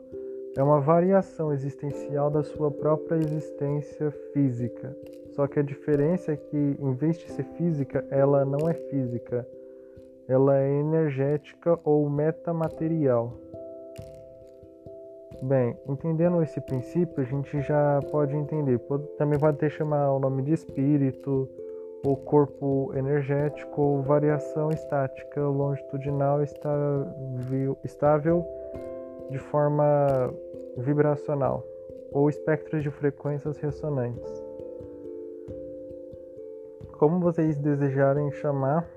[0.55, 4.95] É uma variação existencial da sua própria existência física.
[5.31, 9.45] Só que a diferença é que, em vez de ser física, ela não é física.
[10.27, 13.33] Ela é energética ou metamaterial.
[15.41, 18.77] Bem, entendendo esse princípio, a gente já pode entender.
[18.79, 21.49] Pode, também pode ter chamar o nome de espírito,
[22.05, 28.45] ou corpo energético, ou variação estática longitudinal estável, estável
[29.31, 30.31] de forma
[30.77, 31.65] vibracional,
[32.11, 34.43] ou espectros de frequências ressonantes.
[36.99, 38.87] Como vocês desejarem chamar,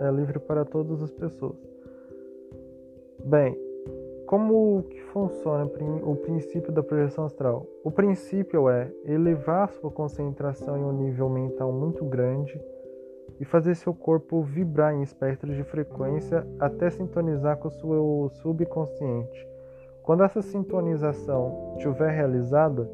[0.00, 1.56] é livre para todas as pessoas.
[3.24, 3.63] Bem,
[4.34, 5.70] como que funciona
[6.02, 7.64] o princípio da projeção astral?
[7.84, 12.60] O princípio é elevar sua concentração em um nível mental muito grande
[13.38, 19.46] e fazer seu corpo vibrar em espectros de frequência até sintonizar com o seu subconsciente.
[20.02, 22.90] Quando essa sintonização estiver realizada,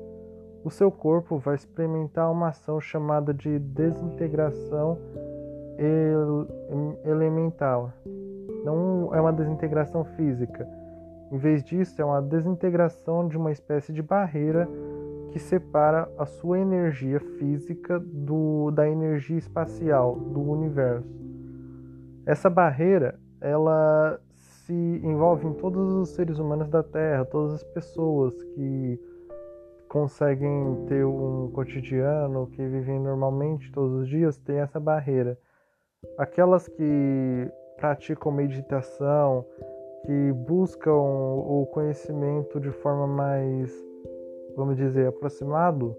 [0.63, 4.99] o seu corpo vai experimentar uma ação chamada de desintegração
[7.03, 7.95] elemental.
[8.63, 10.69] Não é uma desintegração física
[11.31, 14.69] em vez disso, é uma desintegração de uma espécie de barreira
[15.31, 21.09] que separa a sua energia física do, da energia espacial do universo.
[22.27, 28.35] Essa barreira, ela se envolve em todos os seres humanos da Terra, todas as pessoas
[28.43, 29.01] que
[29.89, 35.39] conseguem ter um cotidiano, que vivem normalmente todos os dias, têm essa barreira.
[36.19, 39.45] Aquelas que praticam meditação,
[40.05, 43.73] que buscam o conhecimento de forma mais,
[44.57, 45.97] vamos dizer, aproximado,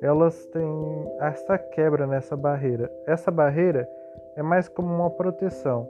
[0.00, 2.90] elas têm essa quebra nessa barreira.
[3.06, 3.88] Essa barreira
[4.36, 5.88] é mais como uma proteção.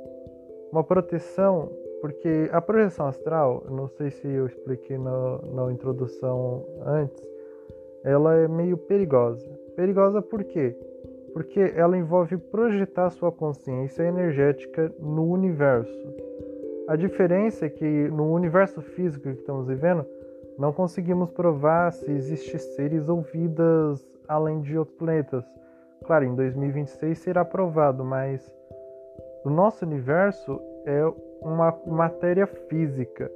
[0.73, 1.71] Uma proteção
[2.01, 7.23] porque a projeção astral, não sei se eu expliquei na, na introdução antes,
[8.03, 9.47] ela é meio perigosa.
[9.77, 10.75] Perigosa por quê?
[11.35, 16.15] Porque ela envolve projetar sua consciência energética no universo.
[16.91, 20.05] A diferença é que no universo físico que estamos vivendo,
[20.59, 25.45] não conseguimos provar se existem seres ou vidas além de outros planetas.
[26.05, 28.45] claro, em 2026 será aprovado, mas
[29.45, 31.01] o nosso universo é
[31.41, 33.31] uma matéria física.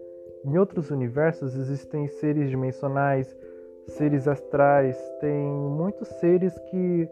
[0.45, 3.39] Em outros universos existem seres dimensionais,
[3.87, 7.09] seres astrais, tem muitos seres que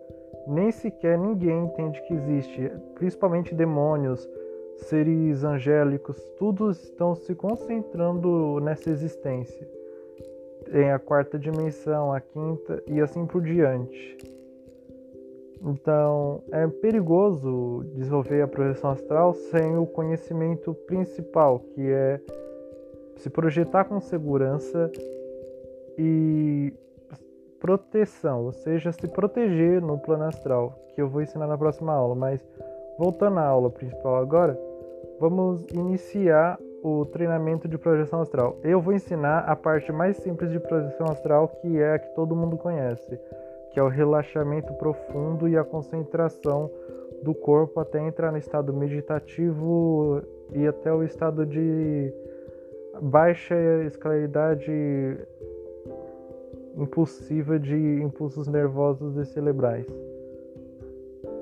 [0.49, 4.29] nem sequer ninguém entende que existe, principalmente demônios,
[4.79, 9.69] seres angélicos, todos estão se concentrando nessa existência.
[10.71, 14.19] Tem a quarta dimensão, a quinta e assim por diante.
[15.65, 22.21] Então, é perigoso desenvolver a projeção astral sem o conhecimento principal, que é
[23.17, 24.91] se projetar com segurança
[25.97, 26.73] e
[27.61, 32.17] proteção, ou seja, se proteger no plano astral, que eu vou ensinar na próxima aula.
[32.17, 32.45] Mas
[33.03, 34.57] voltando à aula principal agora,
[35.19, 38.61] vamos iniciar o treinamento de projeção astral.
[38.63, 42.37] Eu vou ensinar a parte mais simples de projeção astral, que é a que todo
[42.37, 43.19] mundo conhece,
[43.73, 46.71] que é o relaxamento profundo e a concentração
[47.25, 50.23] do corpo até entrar no estado meditativo
[50.53, 52.15] e até o estado de
[53.01, 54.71] baixa esclaridade
[56.77, 59.87] impulsiva de impulsos nervosos e cerebrais,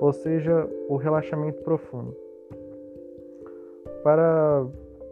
[0.01, 2.17] ou seja, o relaxamento profundo.
[4.03, 4.65] Para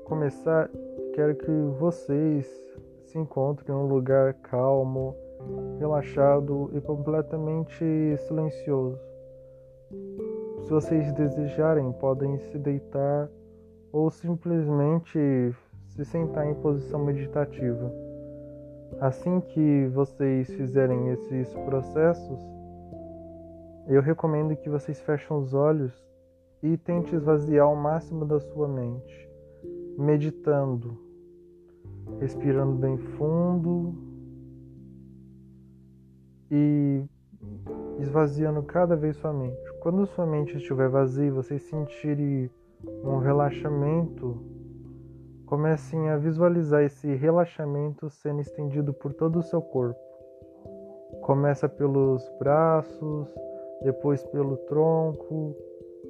[0.05, 0.67] começar,
[1.13, 2.47] quero que vocês
[3.03, 5.15] se encontrem em um lugar calmo,
[5.77, 8.99] relaxado e completamente silencioso.
[10.63, 13.29] Se vocês desejarem, podem se deitar
[13.91, 15.53] ou simplesmente
[15.85, 17.93] se sentar em posição meditativa.
[18.99, 22.58] Assim que vocês fizerem esses processos,
[23.95, 25.93] eu recomendo que vocês fechem os olhos
[26.61, 29.29] e tente esvaziar o máximo da sua mente,
[29.97, 30.97] meditando,
[32.19, 33.95] respirando bem fundo
[36.51, 37.03] e
[37.99, 39.73] esvaziando cada vez sua mente.
[39.81, 42.49] Quando sua mente estiver vazia, vocês sentirem
[43.03, 44.59] um relaxamento
[45.49, 49.99] Comecem a visualizar esse relaxamento sendo estendido por todo o seu corpo.
[51.23, 53.33] Começa pelos braços,
[53.83, 55.55] depois pelo tronco,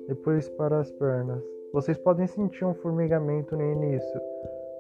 [0.07, 1.43] depois para as pernas.
[1.71, 4.21] Vocês podem sentir um formigamento no início.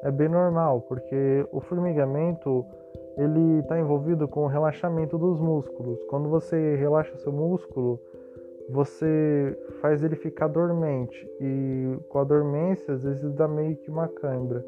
[0.03, 2.65] É bem normal, porque o formigamento
[3.17, 6.01] ele está envolvido com o relaxamento dos músculos.
[6.05, 7.99] Quando você relaxa seu músculo,
[8.69, 14.07] você faz ele ficar dormente e com a dormência às vezes dá meio que uma
[14.07, 14.65] cãibra.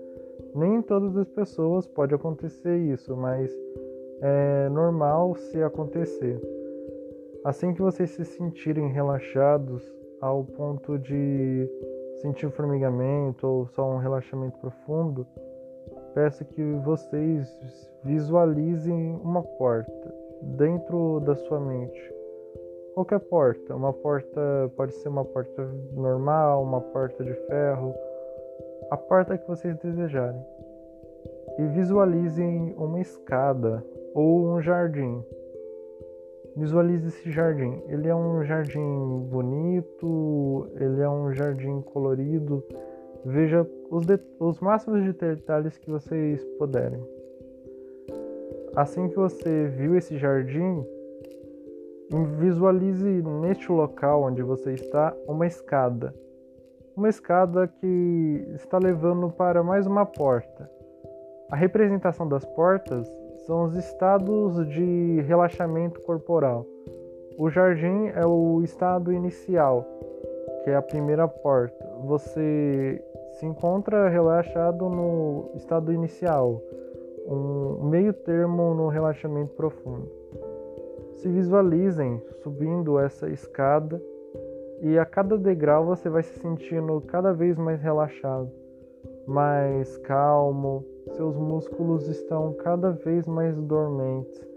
[0.53, 3.51] Nem em todas as pessoas pode acontecer isso, mas
[4.22, 6.39] é normal se acontecer.
[7.44, 9.84] Assim que vocês se sentirem relaxados
[10.22, 11.70] ao ponto de
[12.22, 15.26] sentir formigamento ou só um relaxamento profundo,
[16.14, 17.48] peço que vocês
[18.04, 22.22] visualizem uma porta dentro da sua mente
[22.94, 23.76] qualquer porta.
[23.76, 25.64] Uma porta pode ser uma porta
[25.94, 27.94] normal, uma porta de ferro,
[28.89, 30.44] a porta que vocês desejarem.
[31.58, 33.84] E visualizem uma escada
[34.14, 35.24] ou um jardim.
[36.56, 37.82] Visualize esse jardim.
[37.88, 42.64] Ele é um jardim bonito, ele é um jardim colorido.
[43.26, 44.06] Veja os,
[44.39, 47.02] os máximos de detalhes que vocês puderem.
[48.76, 50.86] Assim que você viu esse jardim,
[52.39, 56.14] Visualize neste local onde você está uma escada.
[56.93, 60.70] Uma escada que está levando para mais uma porta.
[61.49, 63.10] A representação das portas
[63.46, 66.66] são os estados de relaxamento corporal.
[67.38, 69.86] O jardim é o estado inicial,
[70.64, 71.86] que é a primeira porta.
[72.06, 76.62] Você se encontra relaxado no estado inicial,
[77.28, 80.22] um meio termo no relaxamento profundo
[81.22, 84.02] se visualizem subindo essa escada
[84.82, 88.52] e a cada degrau você vai se sentindo cada vez mais relaxado,
[89.28, 94.47] mais calmo, seus músculos estão cada vez mais dormentes.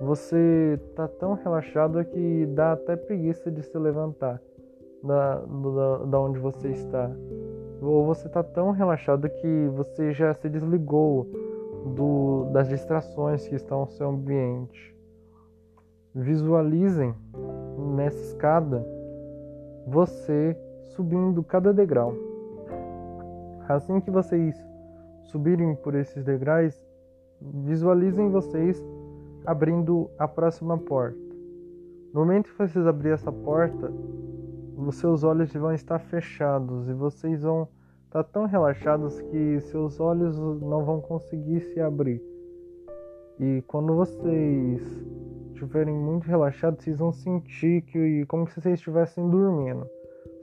[0.00, 4.40] Você está tão relaxado que dá até preguiça de se levantar
[5.02, 7.10] da, da, da onde você está.
[7.82, 11.26] Ou você está tão relaxado que você já se desligou
[11.94, 14.94] do, das distrações que estão no seu ambiente.
[16.14, 17.14] Visualizem
[17.96, 18.86] nessa escada
[19.86, 20.56] você
[20.94, 22.14] subindo cada degrau.
[23.68, 24.69] Assim que vocês
[25.30, 26.80] subirem por esses degraus,
[27.40, 28.84] visualizem vocês
[29.46, 31.18] abrindo a próxima porta.
[32.12, 33.92] No momento que vocês abrirem essa porta,
[34.76, 37.68] os seus olhos vão estar fechados e vocês vão
[38.06, 42.20] estar tão relaxados que seus olhos não vão conseguir se abrir.
[43.38, 44.82] E quando vocês
[45.52, 49.86] estiverem muito relaxados, vocês vão sentir que como se vocês estivessem dormindo.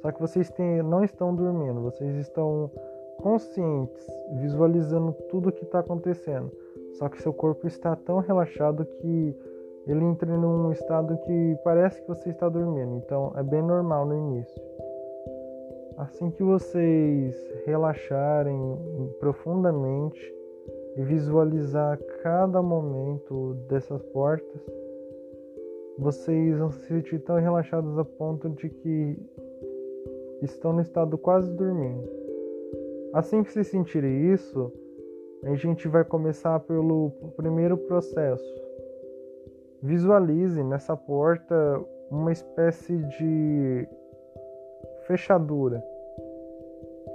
[0.02, 2.72] Só que vocês têm, não estão dormindo, vocês estão
[3.18, 4.08] conscientes,
[4.40, 6.52] visualizando tudo o que está acontecendo.
[6.94, 9.36] Só que seu corpo está tão relaxado que
[9.88, 12.96] ele entra num estado que parece que você está dormindo.
[12.96, 14.62] Então é bem normal no início.
[15.98, 18.78] Assim que vocês relaxarem
[19.20, 20.20] profundamente
[20.96, 24.62] e visualizar cada momento dessas portas,
[25.98, 29.18] vocês vão se sentir tão relaxados a ponto de que
[30.42, 32.27] estão no estado quase dormindo.
[33.14, 34.72] Assim que vocês sentirem isso,
[35.44, 38.46] a gente vai começar pelo primeiro processo.
[39.82, 41.56] Visualize nessa porta
[42.10, 43.88] uma espécie de
[45.06, 45.84] fechadura.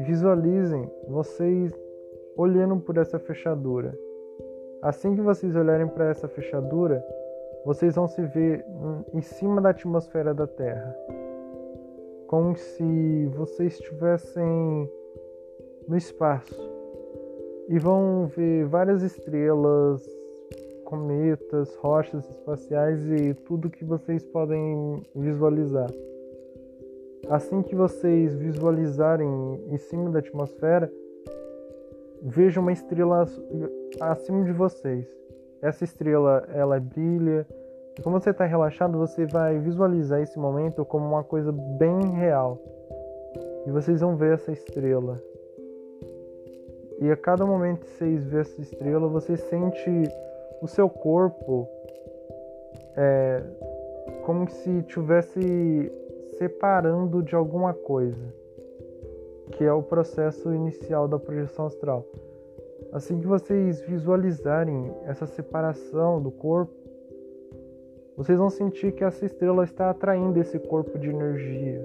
[0.00, 1.72] Visualizem vocês
[2.36, 3.96] olhando por essa fechadura.
[4.80, 7.04] Assim que vocês olharem para essa fechadura,
[7.64, 8.64] vocês vão se ver
[9.12, 10.96] em cima da atmosfera da Terra
[12.32, 14.90] como se vocês estivessem
[15.92, 16.58] no espaço
[17.68, 20.02] e vão ver várias estrelas,
[20.86, 25.90] cometas, rochas espaciais e tudo que vocês podem visualizar.
[27.28, 29.28] Assim que vocês visualizarem
[29.68, 30.90] em cima da atmosfera,
[32.22, 33.26] vejam uma estrela
[34.00, 35.06] acima de vocês.
[35.60, 37.46] Essa estrela ela brilha,
[37.98, 42.58] e como você está relaxado, você vai visualizar esse momento como uma coisa bem real.
[43.66, 45.20] E vocês vão ver essa estrela.
[47.02, 49.90] E a cada momento que vocês vê essa estrela, você sente
[50.60, 51.66] o seu corpo
[52.96, 53.42] é,
[54.24, 55.90] como se estivesse
[56.38, 58.32] separando de alguma coisa,
[59.50, 62.06] que é o processo inicial da projeção astral.
[62.92, 66.72] Assim que vocês visualizarem essa separação do corpo,
[68.16, 71.84] vocês vão sentir que essa estrela está atraindo esse corpo de energia.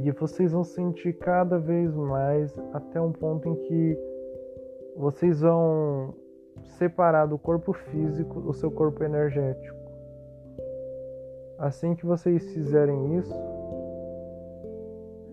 [0.00, 3.98] E vocês vão sentir cada vez mais até um ponto em que
[4.96, 6.14] vocês vão
[6.78, 9.76] separar do corpo físico o seu corpo energético.
[11.58, 13.34] Assim que vocês fizerem isso,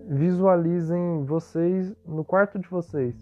[0.08, 3.14] visualizem vocês no quarto de vocês.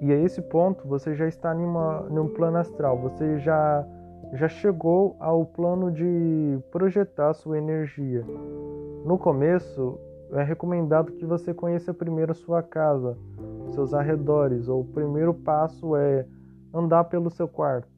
[0.00, 3.86] E a esse ponto você já está numa, num plano astral, você já,
[4.32, 8.24] já chegou ao plano de projetar sua energia.
[9.04, 9.98] No começo,
[10.32, 13.16] é recomendado que você conheça primeiro sua casa,
[13.74, 16.24] seus arredores, ou o primeiro passo é
[16.72, 17.88] andar pelo seu quarto.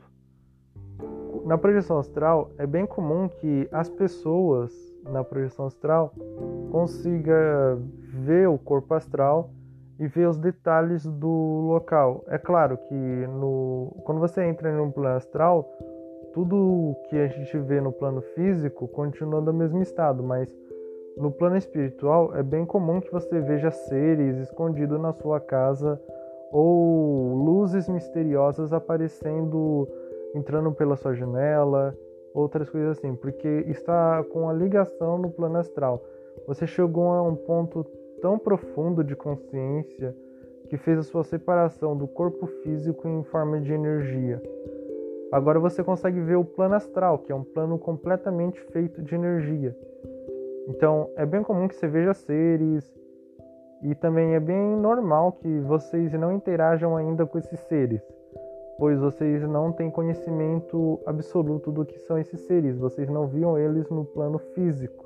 [1.45, 4.73] Na projeção astral, é bem comum que as pessoas
[5.05, 6.15] na projeção astral
[6.71, 9.51] consigam ver o corpo astral
[9.99, 12.25] e ver os detalhes do local.
[12.29, 15.71] É claro que no, quando você entra em um plano astral,
[16.33, 20.51] tudo que a gente vê no plano físico continua no mesmo estado, mas
[21.17, 26.01] no plano espiritual é bem comum que você veja seres escondidos na sua casa
[26.51, 29.89] ou luzes misteriosas aparecendo,
[30.35, 31.97] entrando pela sua janela,
[32.35, 36.03] outras coisas assim, porque está com a ligação no plano astral.
[36.47, 37.85] Você chegou a um ponto
[38.21, 40.15] tão profundo de consciência
[40.69, 44.43] que fez a sua separação do corpo físico em forma de energia.
[45.31, 49.77] Agora você consegue ver o plano astral, que é um plano completamente feito de energia.
[50.69, 52.93] Então é bem comum que você veja seres
[53.83, 58.03] e também é bem normal que vocês não interajam ainda com esses seres,
[58.79, 63.89] pois vocês não têm conhecimento absoluto do que são esses seres, vocês não viam eles
[63.91, 65.05] no plano físico.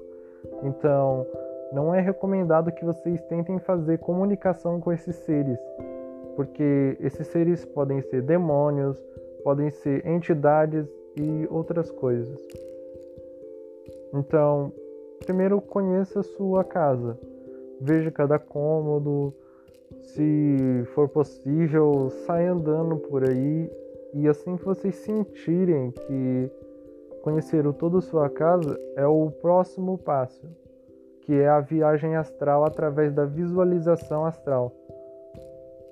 [0.62, 1.26] Então,
[1.72, 5.58] não é recomendado que vocês tentem fazer comunicação com esses seres,
[6.36, 8.96] porque esses seres podem ser demônios,
[9.42, 10.86] podem ser entidades
[11.16, 12.40] e outras coisas.
[14.14, 14.72] Então,
[15.18, 17.18] primeiro conheça a sua casa,
[17.80, 19.34] veja cada cômodo,
[20.02, 23.70] se for possível, saia andando por aí.
[24.14, 26.50] E assim que vocês sentirem que
[27.22, 30.48] conheceram toda a sua casa, é o próximo passo
[31.28, 34.72] que é a viagem astral através da visualização astral.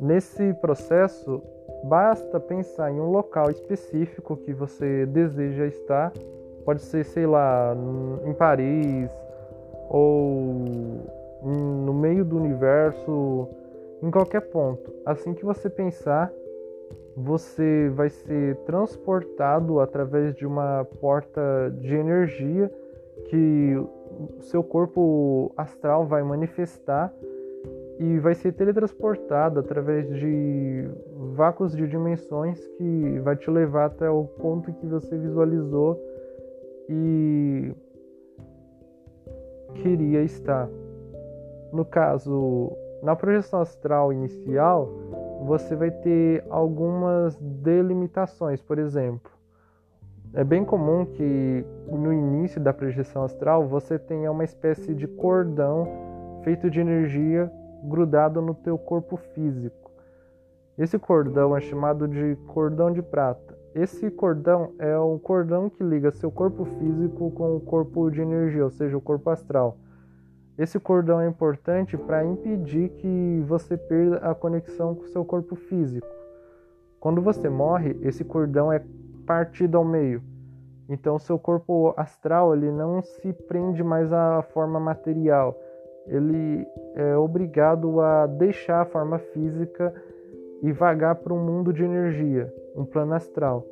[0.01, 1.43] Nesse processo,
[1.85, 6.11] basta pensar em um local específico que você deseja estar,
[6.67, 7.75] pode ser, sei lá,
[8.25, 9.09] em Paris
[9.89, 10.53] ou
[11.41, 13.49] no meio do universo,
[14.03, 14.93] em qualquer ponto.
[15.07, 16.31] Assim que você pensar,
[17.17, 21.41] você vai ser transportado através de uma porta
[21.81, 22.71] de energia
[23.29, 27.15] que o seu corpo astral vai manifestar
[27.99, 30.89] e vai ser teletransportado através de
[31.35, 35.99] vácuos de dimensões que vai te levar até o ponto que você visualizou
[36.89, 37.75] e
[39.75, 40.69] queria estar.
[41.73, 42.73] No caso,
[43.03, 44.89] na projeção astral inicial,
[45.45, 49.31] você vai ter algumas delimitações, por exemplo.
[50.35, 55.87] É bem comum que no início da projeção astral você tenha uma espécie de cordão
[56.43, 57.51] feito de energia
[57.85, 59.91] grudado no teu corpo físico.
[60.77, 63.46] Esse cordão é chamado de cordão de prata.
[63.77, 68.65] Esse cordão é um cordão que liga seu corpo físico com o corpo de energia,
[68.65, 69.77] ou seja, o corpo astral.
[70.57, 76.07] Esse cordão é importante para impedir que você perda a conexão com seu corpo físico.
[76.99, 78.83] Quando você morre, esse cordão é
[79.27, 80.23] partido ao meio.
[80.89, 85.55] Então, seu corpo astral ele não se prende mais à forma material
[86.07, 89.93] ele é obrigado a deixar a forma física
[90.63, 93.65] e vagar para um mundo de energia, um plano astral.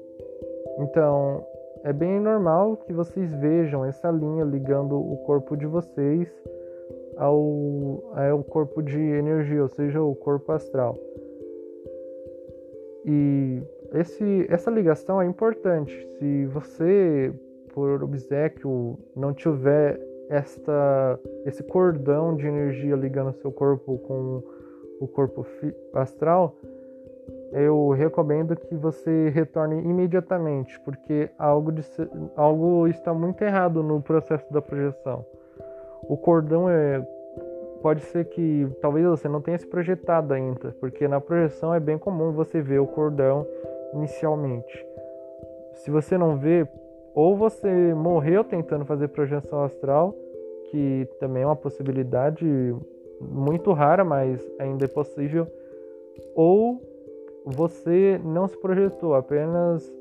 [0.79, 1.45] Então,
[1.85, 6.29] é bem normal que vocês vejam essa linha ligando o corpo de vocês
[7.17, 10.97] ao, ao corpo de energia, ou seja, o corpo astral.
[13.05, 15.95] E esse, essa ligação é importante.
[16.19, 17.33] Se você,
[17.73, 20.01] por obsequio, não tiver
[20.31, 24.43] esta, esse cordão de energia ligando seu corpo com
[25.01, 25.47] o corpo
[25.93, 26.57] astral,
[27.55, 31.83] eu recomendo que você retorne imediatamente, porque algo, de,
[32.35, 35.25] algo está muito errado no processo da projeção.
[36.09, 37.07] O cordão é
[37.81, 41.99] pode ser que talvez você não tenha se projetado ainda, porque na projeção é bem
[41.99, 43.47] comum você ver o cordão
[43.93, 44.87] inicialmente.
[45.75, 46.67] Se você não vê,
[47.15, 50.15] ou você morreu tentando fazer projeção astral,
[50.71, 52.75] que também é uma possibilidade
[53.21, 55.47] muito rara, mas ainda é possível,
[56.35, 56.81] ou
[57.45, 59.93] você não se projetou, apenas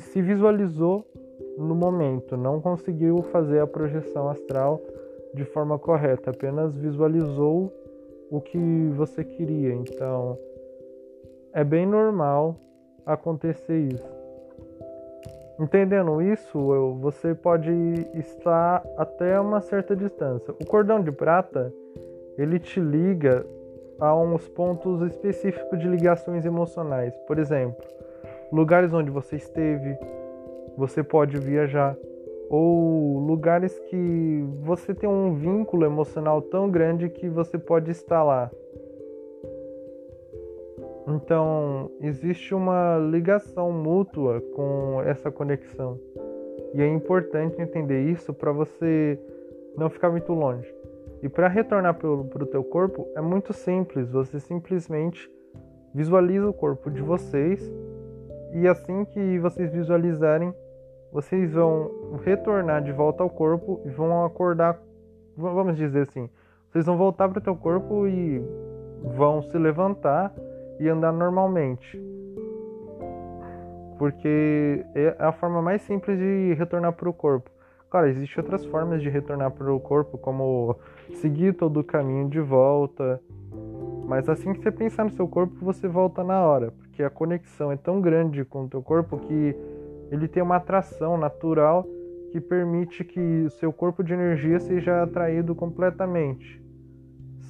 [0.00, 1.04] se visualizou
[1.56, 4.80] no momento, não conseguiu fazer a projeção astral
[5.34, 7.72] de forma correta, apenas visualizou
[8.30, 8.58] o que
[8.96, 9.74] você queria.
[9.74, 10.38] Então,
[11.52, 12.56] é bem normal
[13.04, 14.18] acontecer isso.
[15.58, 16.58] Entendendo isso,
[17.00, 17.72] você pode
[18.14, 20.54] estar até uma certa distância.
[20.60, 21.72] O cordão de prata,
[22.36, 23.44] ele te liga
[24.00, 27.14] a uns pontos específicos de ligações emocionais.
[27.26, 27.84] Por exemplo,
[28.52, 29.96] lugares onde você esteve,
[30.76, 31.96] você pode viajar,
[32.48, 38.50] ou lugares que você tem um vínculo emocional tão grande que você pode estar lá.
[41.06, 45.98] Então, existe uma ligação mútua com essa conexão.
[46.74, 49.18] E é importante entender isso para você
[49.76, 50.77] não ficar muito longe.
[51.22, 54.10] E para retornar para o teu corpo é muito simples.
[54.10, 55.28] Você simplesmente
[55.94, 57.72] visualiza o corpo de vocês
[58.52, 60.54] e assim que vocês visualizarem,
[61.12, 64.80] vocês vão retornar de volta ao corpo e vão acordar,
[65.36, 66.28] vamos dizer assim,
[66.70, 68.42] vocês vão voltar para o teu corpo e
[69.16, 70.32] vão se levantar
[70.78, 72.00] e andar normalmente.
[73.98, 77.50] Porque é a forma mais simples de retornar para o corpo.
[77.90, 80.76] Claro, existem outras formas de retornar para o corpo, como
[81.14, 83.20] seguir todo o caminho de volta.
[84.06, 87.72] Mas assim que você pensar no seu corpo, você volta na hora, porque a conexão
[87.72, 89.56] é tão grande com o teu corpo que
[90.10, 91.86] ele tem uma atração natural
[92.30, 96.62] que permite que seu corpo de energia seja atraído completamente,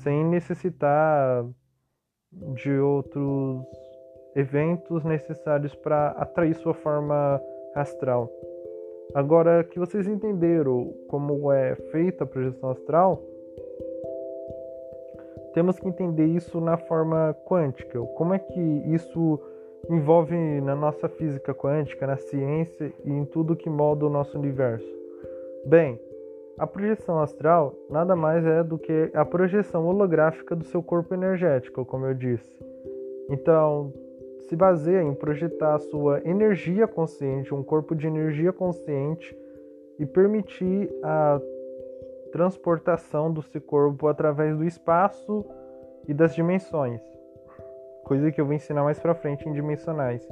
[0.02, 1.44] sem necessitar
[2.54, 3.64] de outros
[4.36, 7.40] eventos necessários para atrair sua forma
[7.74, 8.30] astral.
[9.14, 13.22] Agora que vocês entenderam como é feita a projeção astral,
[15.54, 17.98] temos que entender isso na forma quântica.
[18.16, 19.40] Como é que isso
[19.90, 24.86] envolve na nossa física quântica, na ciência e em tudo que molda o nosso universo?
[25.64, 25.98] Bem,
[26.58, 31.84] a projeção astral nada mais é do que a projeção holográfica do seu corpo energético,
[31.84, 32.58] como eu disse.
[33.30, 33.92] Então,
[34.48, 39.36] se baseia em projetar a sua energia consciente, um corpo de energia consciente,
[39.98, 41.40] e permitir a
[42.32, 45.44] transportação seu corpo através do espaço
[46.06, 47.02] e das dimensões.
[48.04, 50.26] Coisa que eu vou ensinar mais para frente em dimensionais.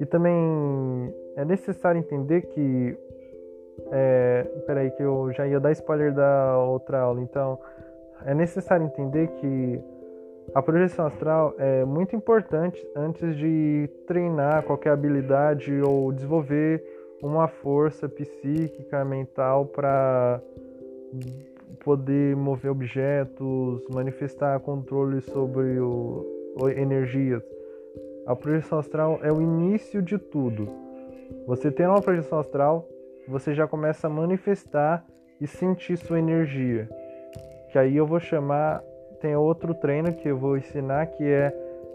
[0.00, 2.96] E também é necessário entender que
[3.90, 7.20] é, peraí, que eu já ia dar spoiler da outra aula.
[7.20, 7.58] Então,
[8.24, 9.82] é necessário entender que
[10.54, 16.82] a projeção astral é muito importante antes de treinar qualquer habilidade ou desenvolver
[17.22, 20.40] uma força psíquica, mental para
[21.84, 26.24] poder mover objetos, manifestar controle sobre o,
[26.76, 27.42] energias.
[28.26, 30.68] A projeção astral é o início de tudo.
[31.46, 32.88] Você tendo uma projeção astral,
[33.26, 35.04] você já começa a manifestar
[35.40, 36.88] e sentir sua energia.
[37.70, 38.82] Que aí eu vou chamar,
[39.24, 41.50] tem outro treino que eu vou ensinar que é,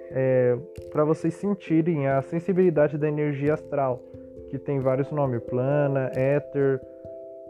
[0.10, 0.58] é
[0.92, 4.02] para vocês sentirem a sensibilidade da energia astral,
[4.50, 6.82] que tem vários nomes, plana, éter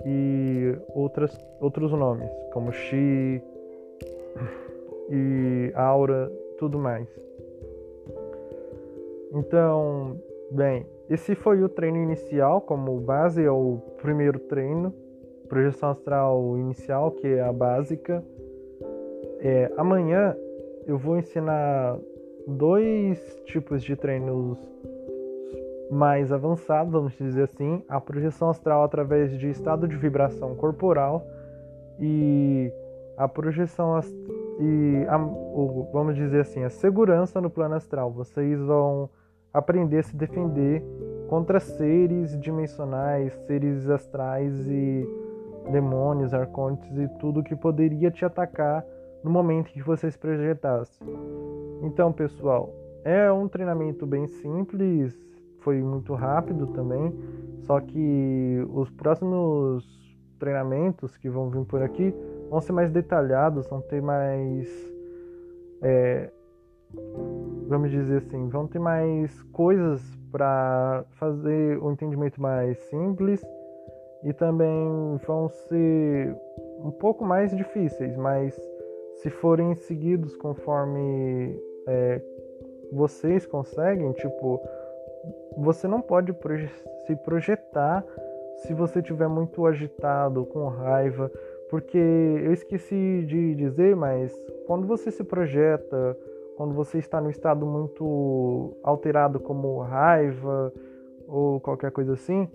[0.05, 3.41] e outras, outros nomes, como chi
[5.09, 7.07] e aura, tudo mais.
[9.31, 10.17] Então,
[10.51, 14.93] bem, esse foi o treino inicial, como base, é o primeiro treino,
[15.47, 18.21] projeção astral inicial, que é a básica.
[19.39, 20.35] É, amanhã
[20.85, 21.97] eu vou ensinar
[22.45, 24.57] dois tipos de treinos
[25.89, 31.25] mais avançados, vamos dizer assim, a projeção astral através de estado de vibração corporal
[31.99, 32.71] e
[33.17, 33.99] a projeção
[34.59, 38.11] e a, o, vamos dizer assim, a segurança no plano astral.
[38.11, 39.09] Vocês vão
[39.53, 40.83] aprender a se defender
[41.27, 45.07] contra seres dimensionais, seres astrais e
[45.71, 48.83] demônios, arcontes e tudo que poderia te atacar
[49.23, 50.99] no momento que você se projetasse.
[51.81, 55.17] Então, pessoal, é um treinamento bem simples,
[55.59, 57.13] foi muito rápido também,
[57.61, 59.85] só que os próximos
[60.39, 62.13] treinamentos que vão vir por aqui
[62.49, 64.67] vão ser mais detalhados, vão ter mais
[65.81, 66.29] é,
[67.67, 70.01] vamos dizer assim, vão ter mais coisas
[70.31, 73.43] para fazer o entendimento mais simples
[74.23, 76.35] e também vão ser
[76.83, 78.59] um pouco mais difíceis, mas
[79.21, 82.21] se forem seguidos conforme é,
[82.91, 84.61] vocês conseguem, tipo,
[85.57, 86.69] você não pode proje
[87.05, 88.05] se projetar
[88.57, 91.31] se você estiver muito agitado, com raiva,
[91.69, 94.33] porque eu esqueci de dizer, mas
[94.65, 96.17] quando você se projeta
[96.59, 100.73] quando você está no estado muito alterado, como raiva
[101.25, 102.49] ou qualquer coisa assim,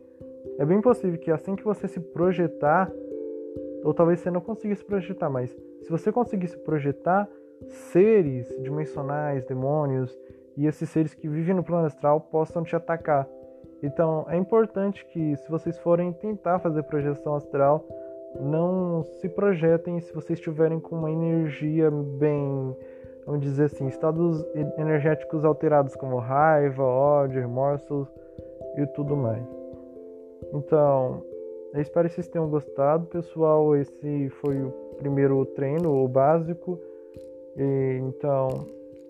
[0.59, 2.93] é bem possível que assim que você se projetar,
[3.85, 5.51] ou talvez você não consiga se projetar, mas
[5.83, 7.29] se você conseguir se projetar,
[7.69, 10.19] seres dimensionais, demônios
[10.57, 13.29] e esses seres que vivem no plano astral possam te atacar.
[13.83, 17.87] Então é importante que, se vocês forem tentar fazer projeção astral,
[18.41, 22.75] não se projetem se vocês estiverem com uma energia bem
[23.27, 24.45] vamos dizer assim, estados
[24.77, 28.07] energéticos alterados como raiva, ódio, remorso
[28.77, 29.43] e tudo mais.
[30.53, 31.23] Então,
[31.75, 33.77] eu espero que vocês tenham gostado, pessoal.
[33.77, 36.79] Esse foi o primeiro treino, o básico.
[37.57, 38.49] E, então,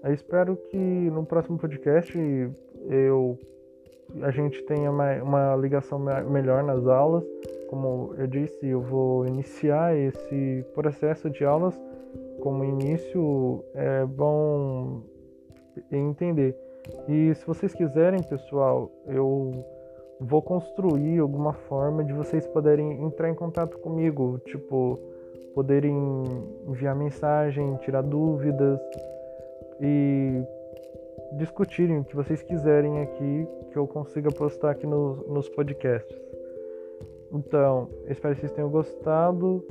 [0.02, 2.18] eu espero que no próximo podcast
[2.88, 3.38] eu
[4.22, 7.24] a gente tenha uma, uma ligação melhor nas aulas.
[7.68, 11.78] Como eu disse, eu vou iniciar esse processo de aulas
[12.40, 15.02] como início é bom
[15.90, 16.54] entender.
[17.08, 19.64] E se vocês quiserem, pessoal, eu
[20.20, 24.98] vou construir alguma forma de vocês poderem entrar em contato comigo, tipo,
[25.54, 26.24] poderem
[26.66, 28.80] enviar mensagem, tirar dúvidas
[29.80, 30.42] e
[31.36, 36.16] discutirem o que vocês quiserem aqui, que eu consiga postar aqui nos, nos podcasts.
[37.32, 39.64] Então, espero que vocês tenham gostado.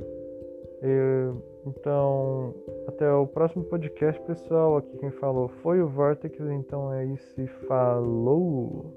[1.66, 2.54] Então,
[2.86, 4.76] até o próximo podcast, pessoal.
[4.76, 7.46] Aqui quem falou foi o Vortex, então é isso.
[7.66, 8.92] Falou!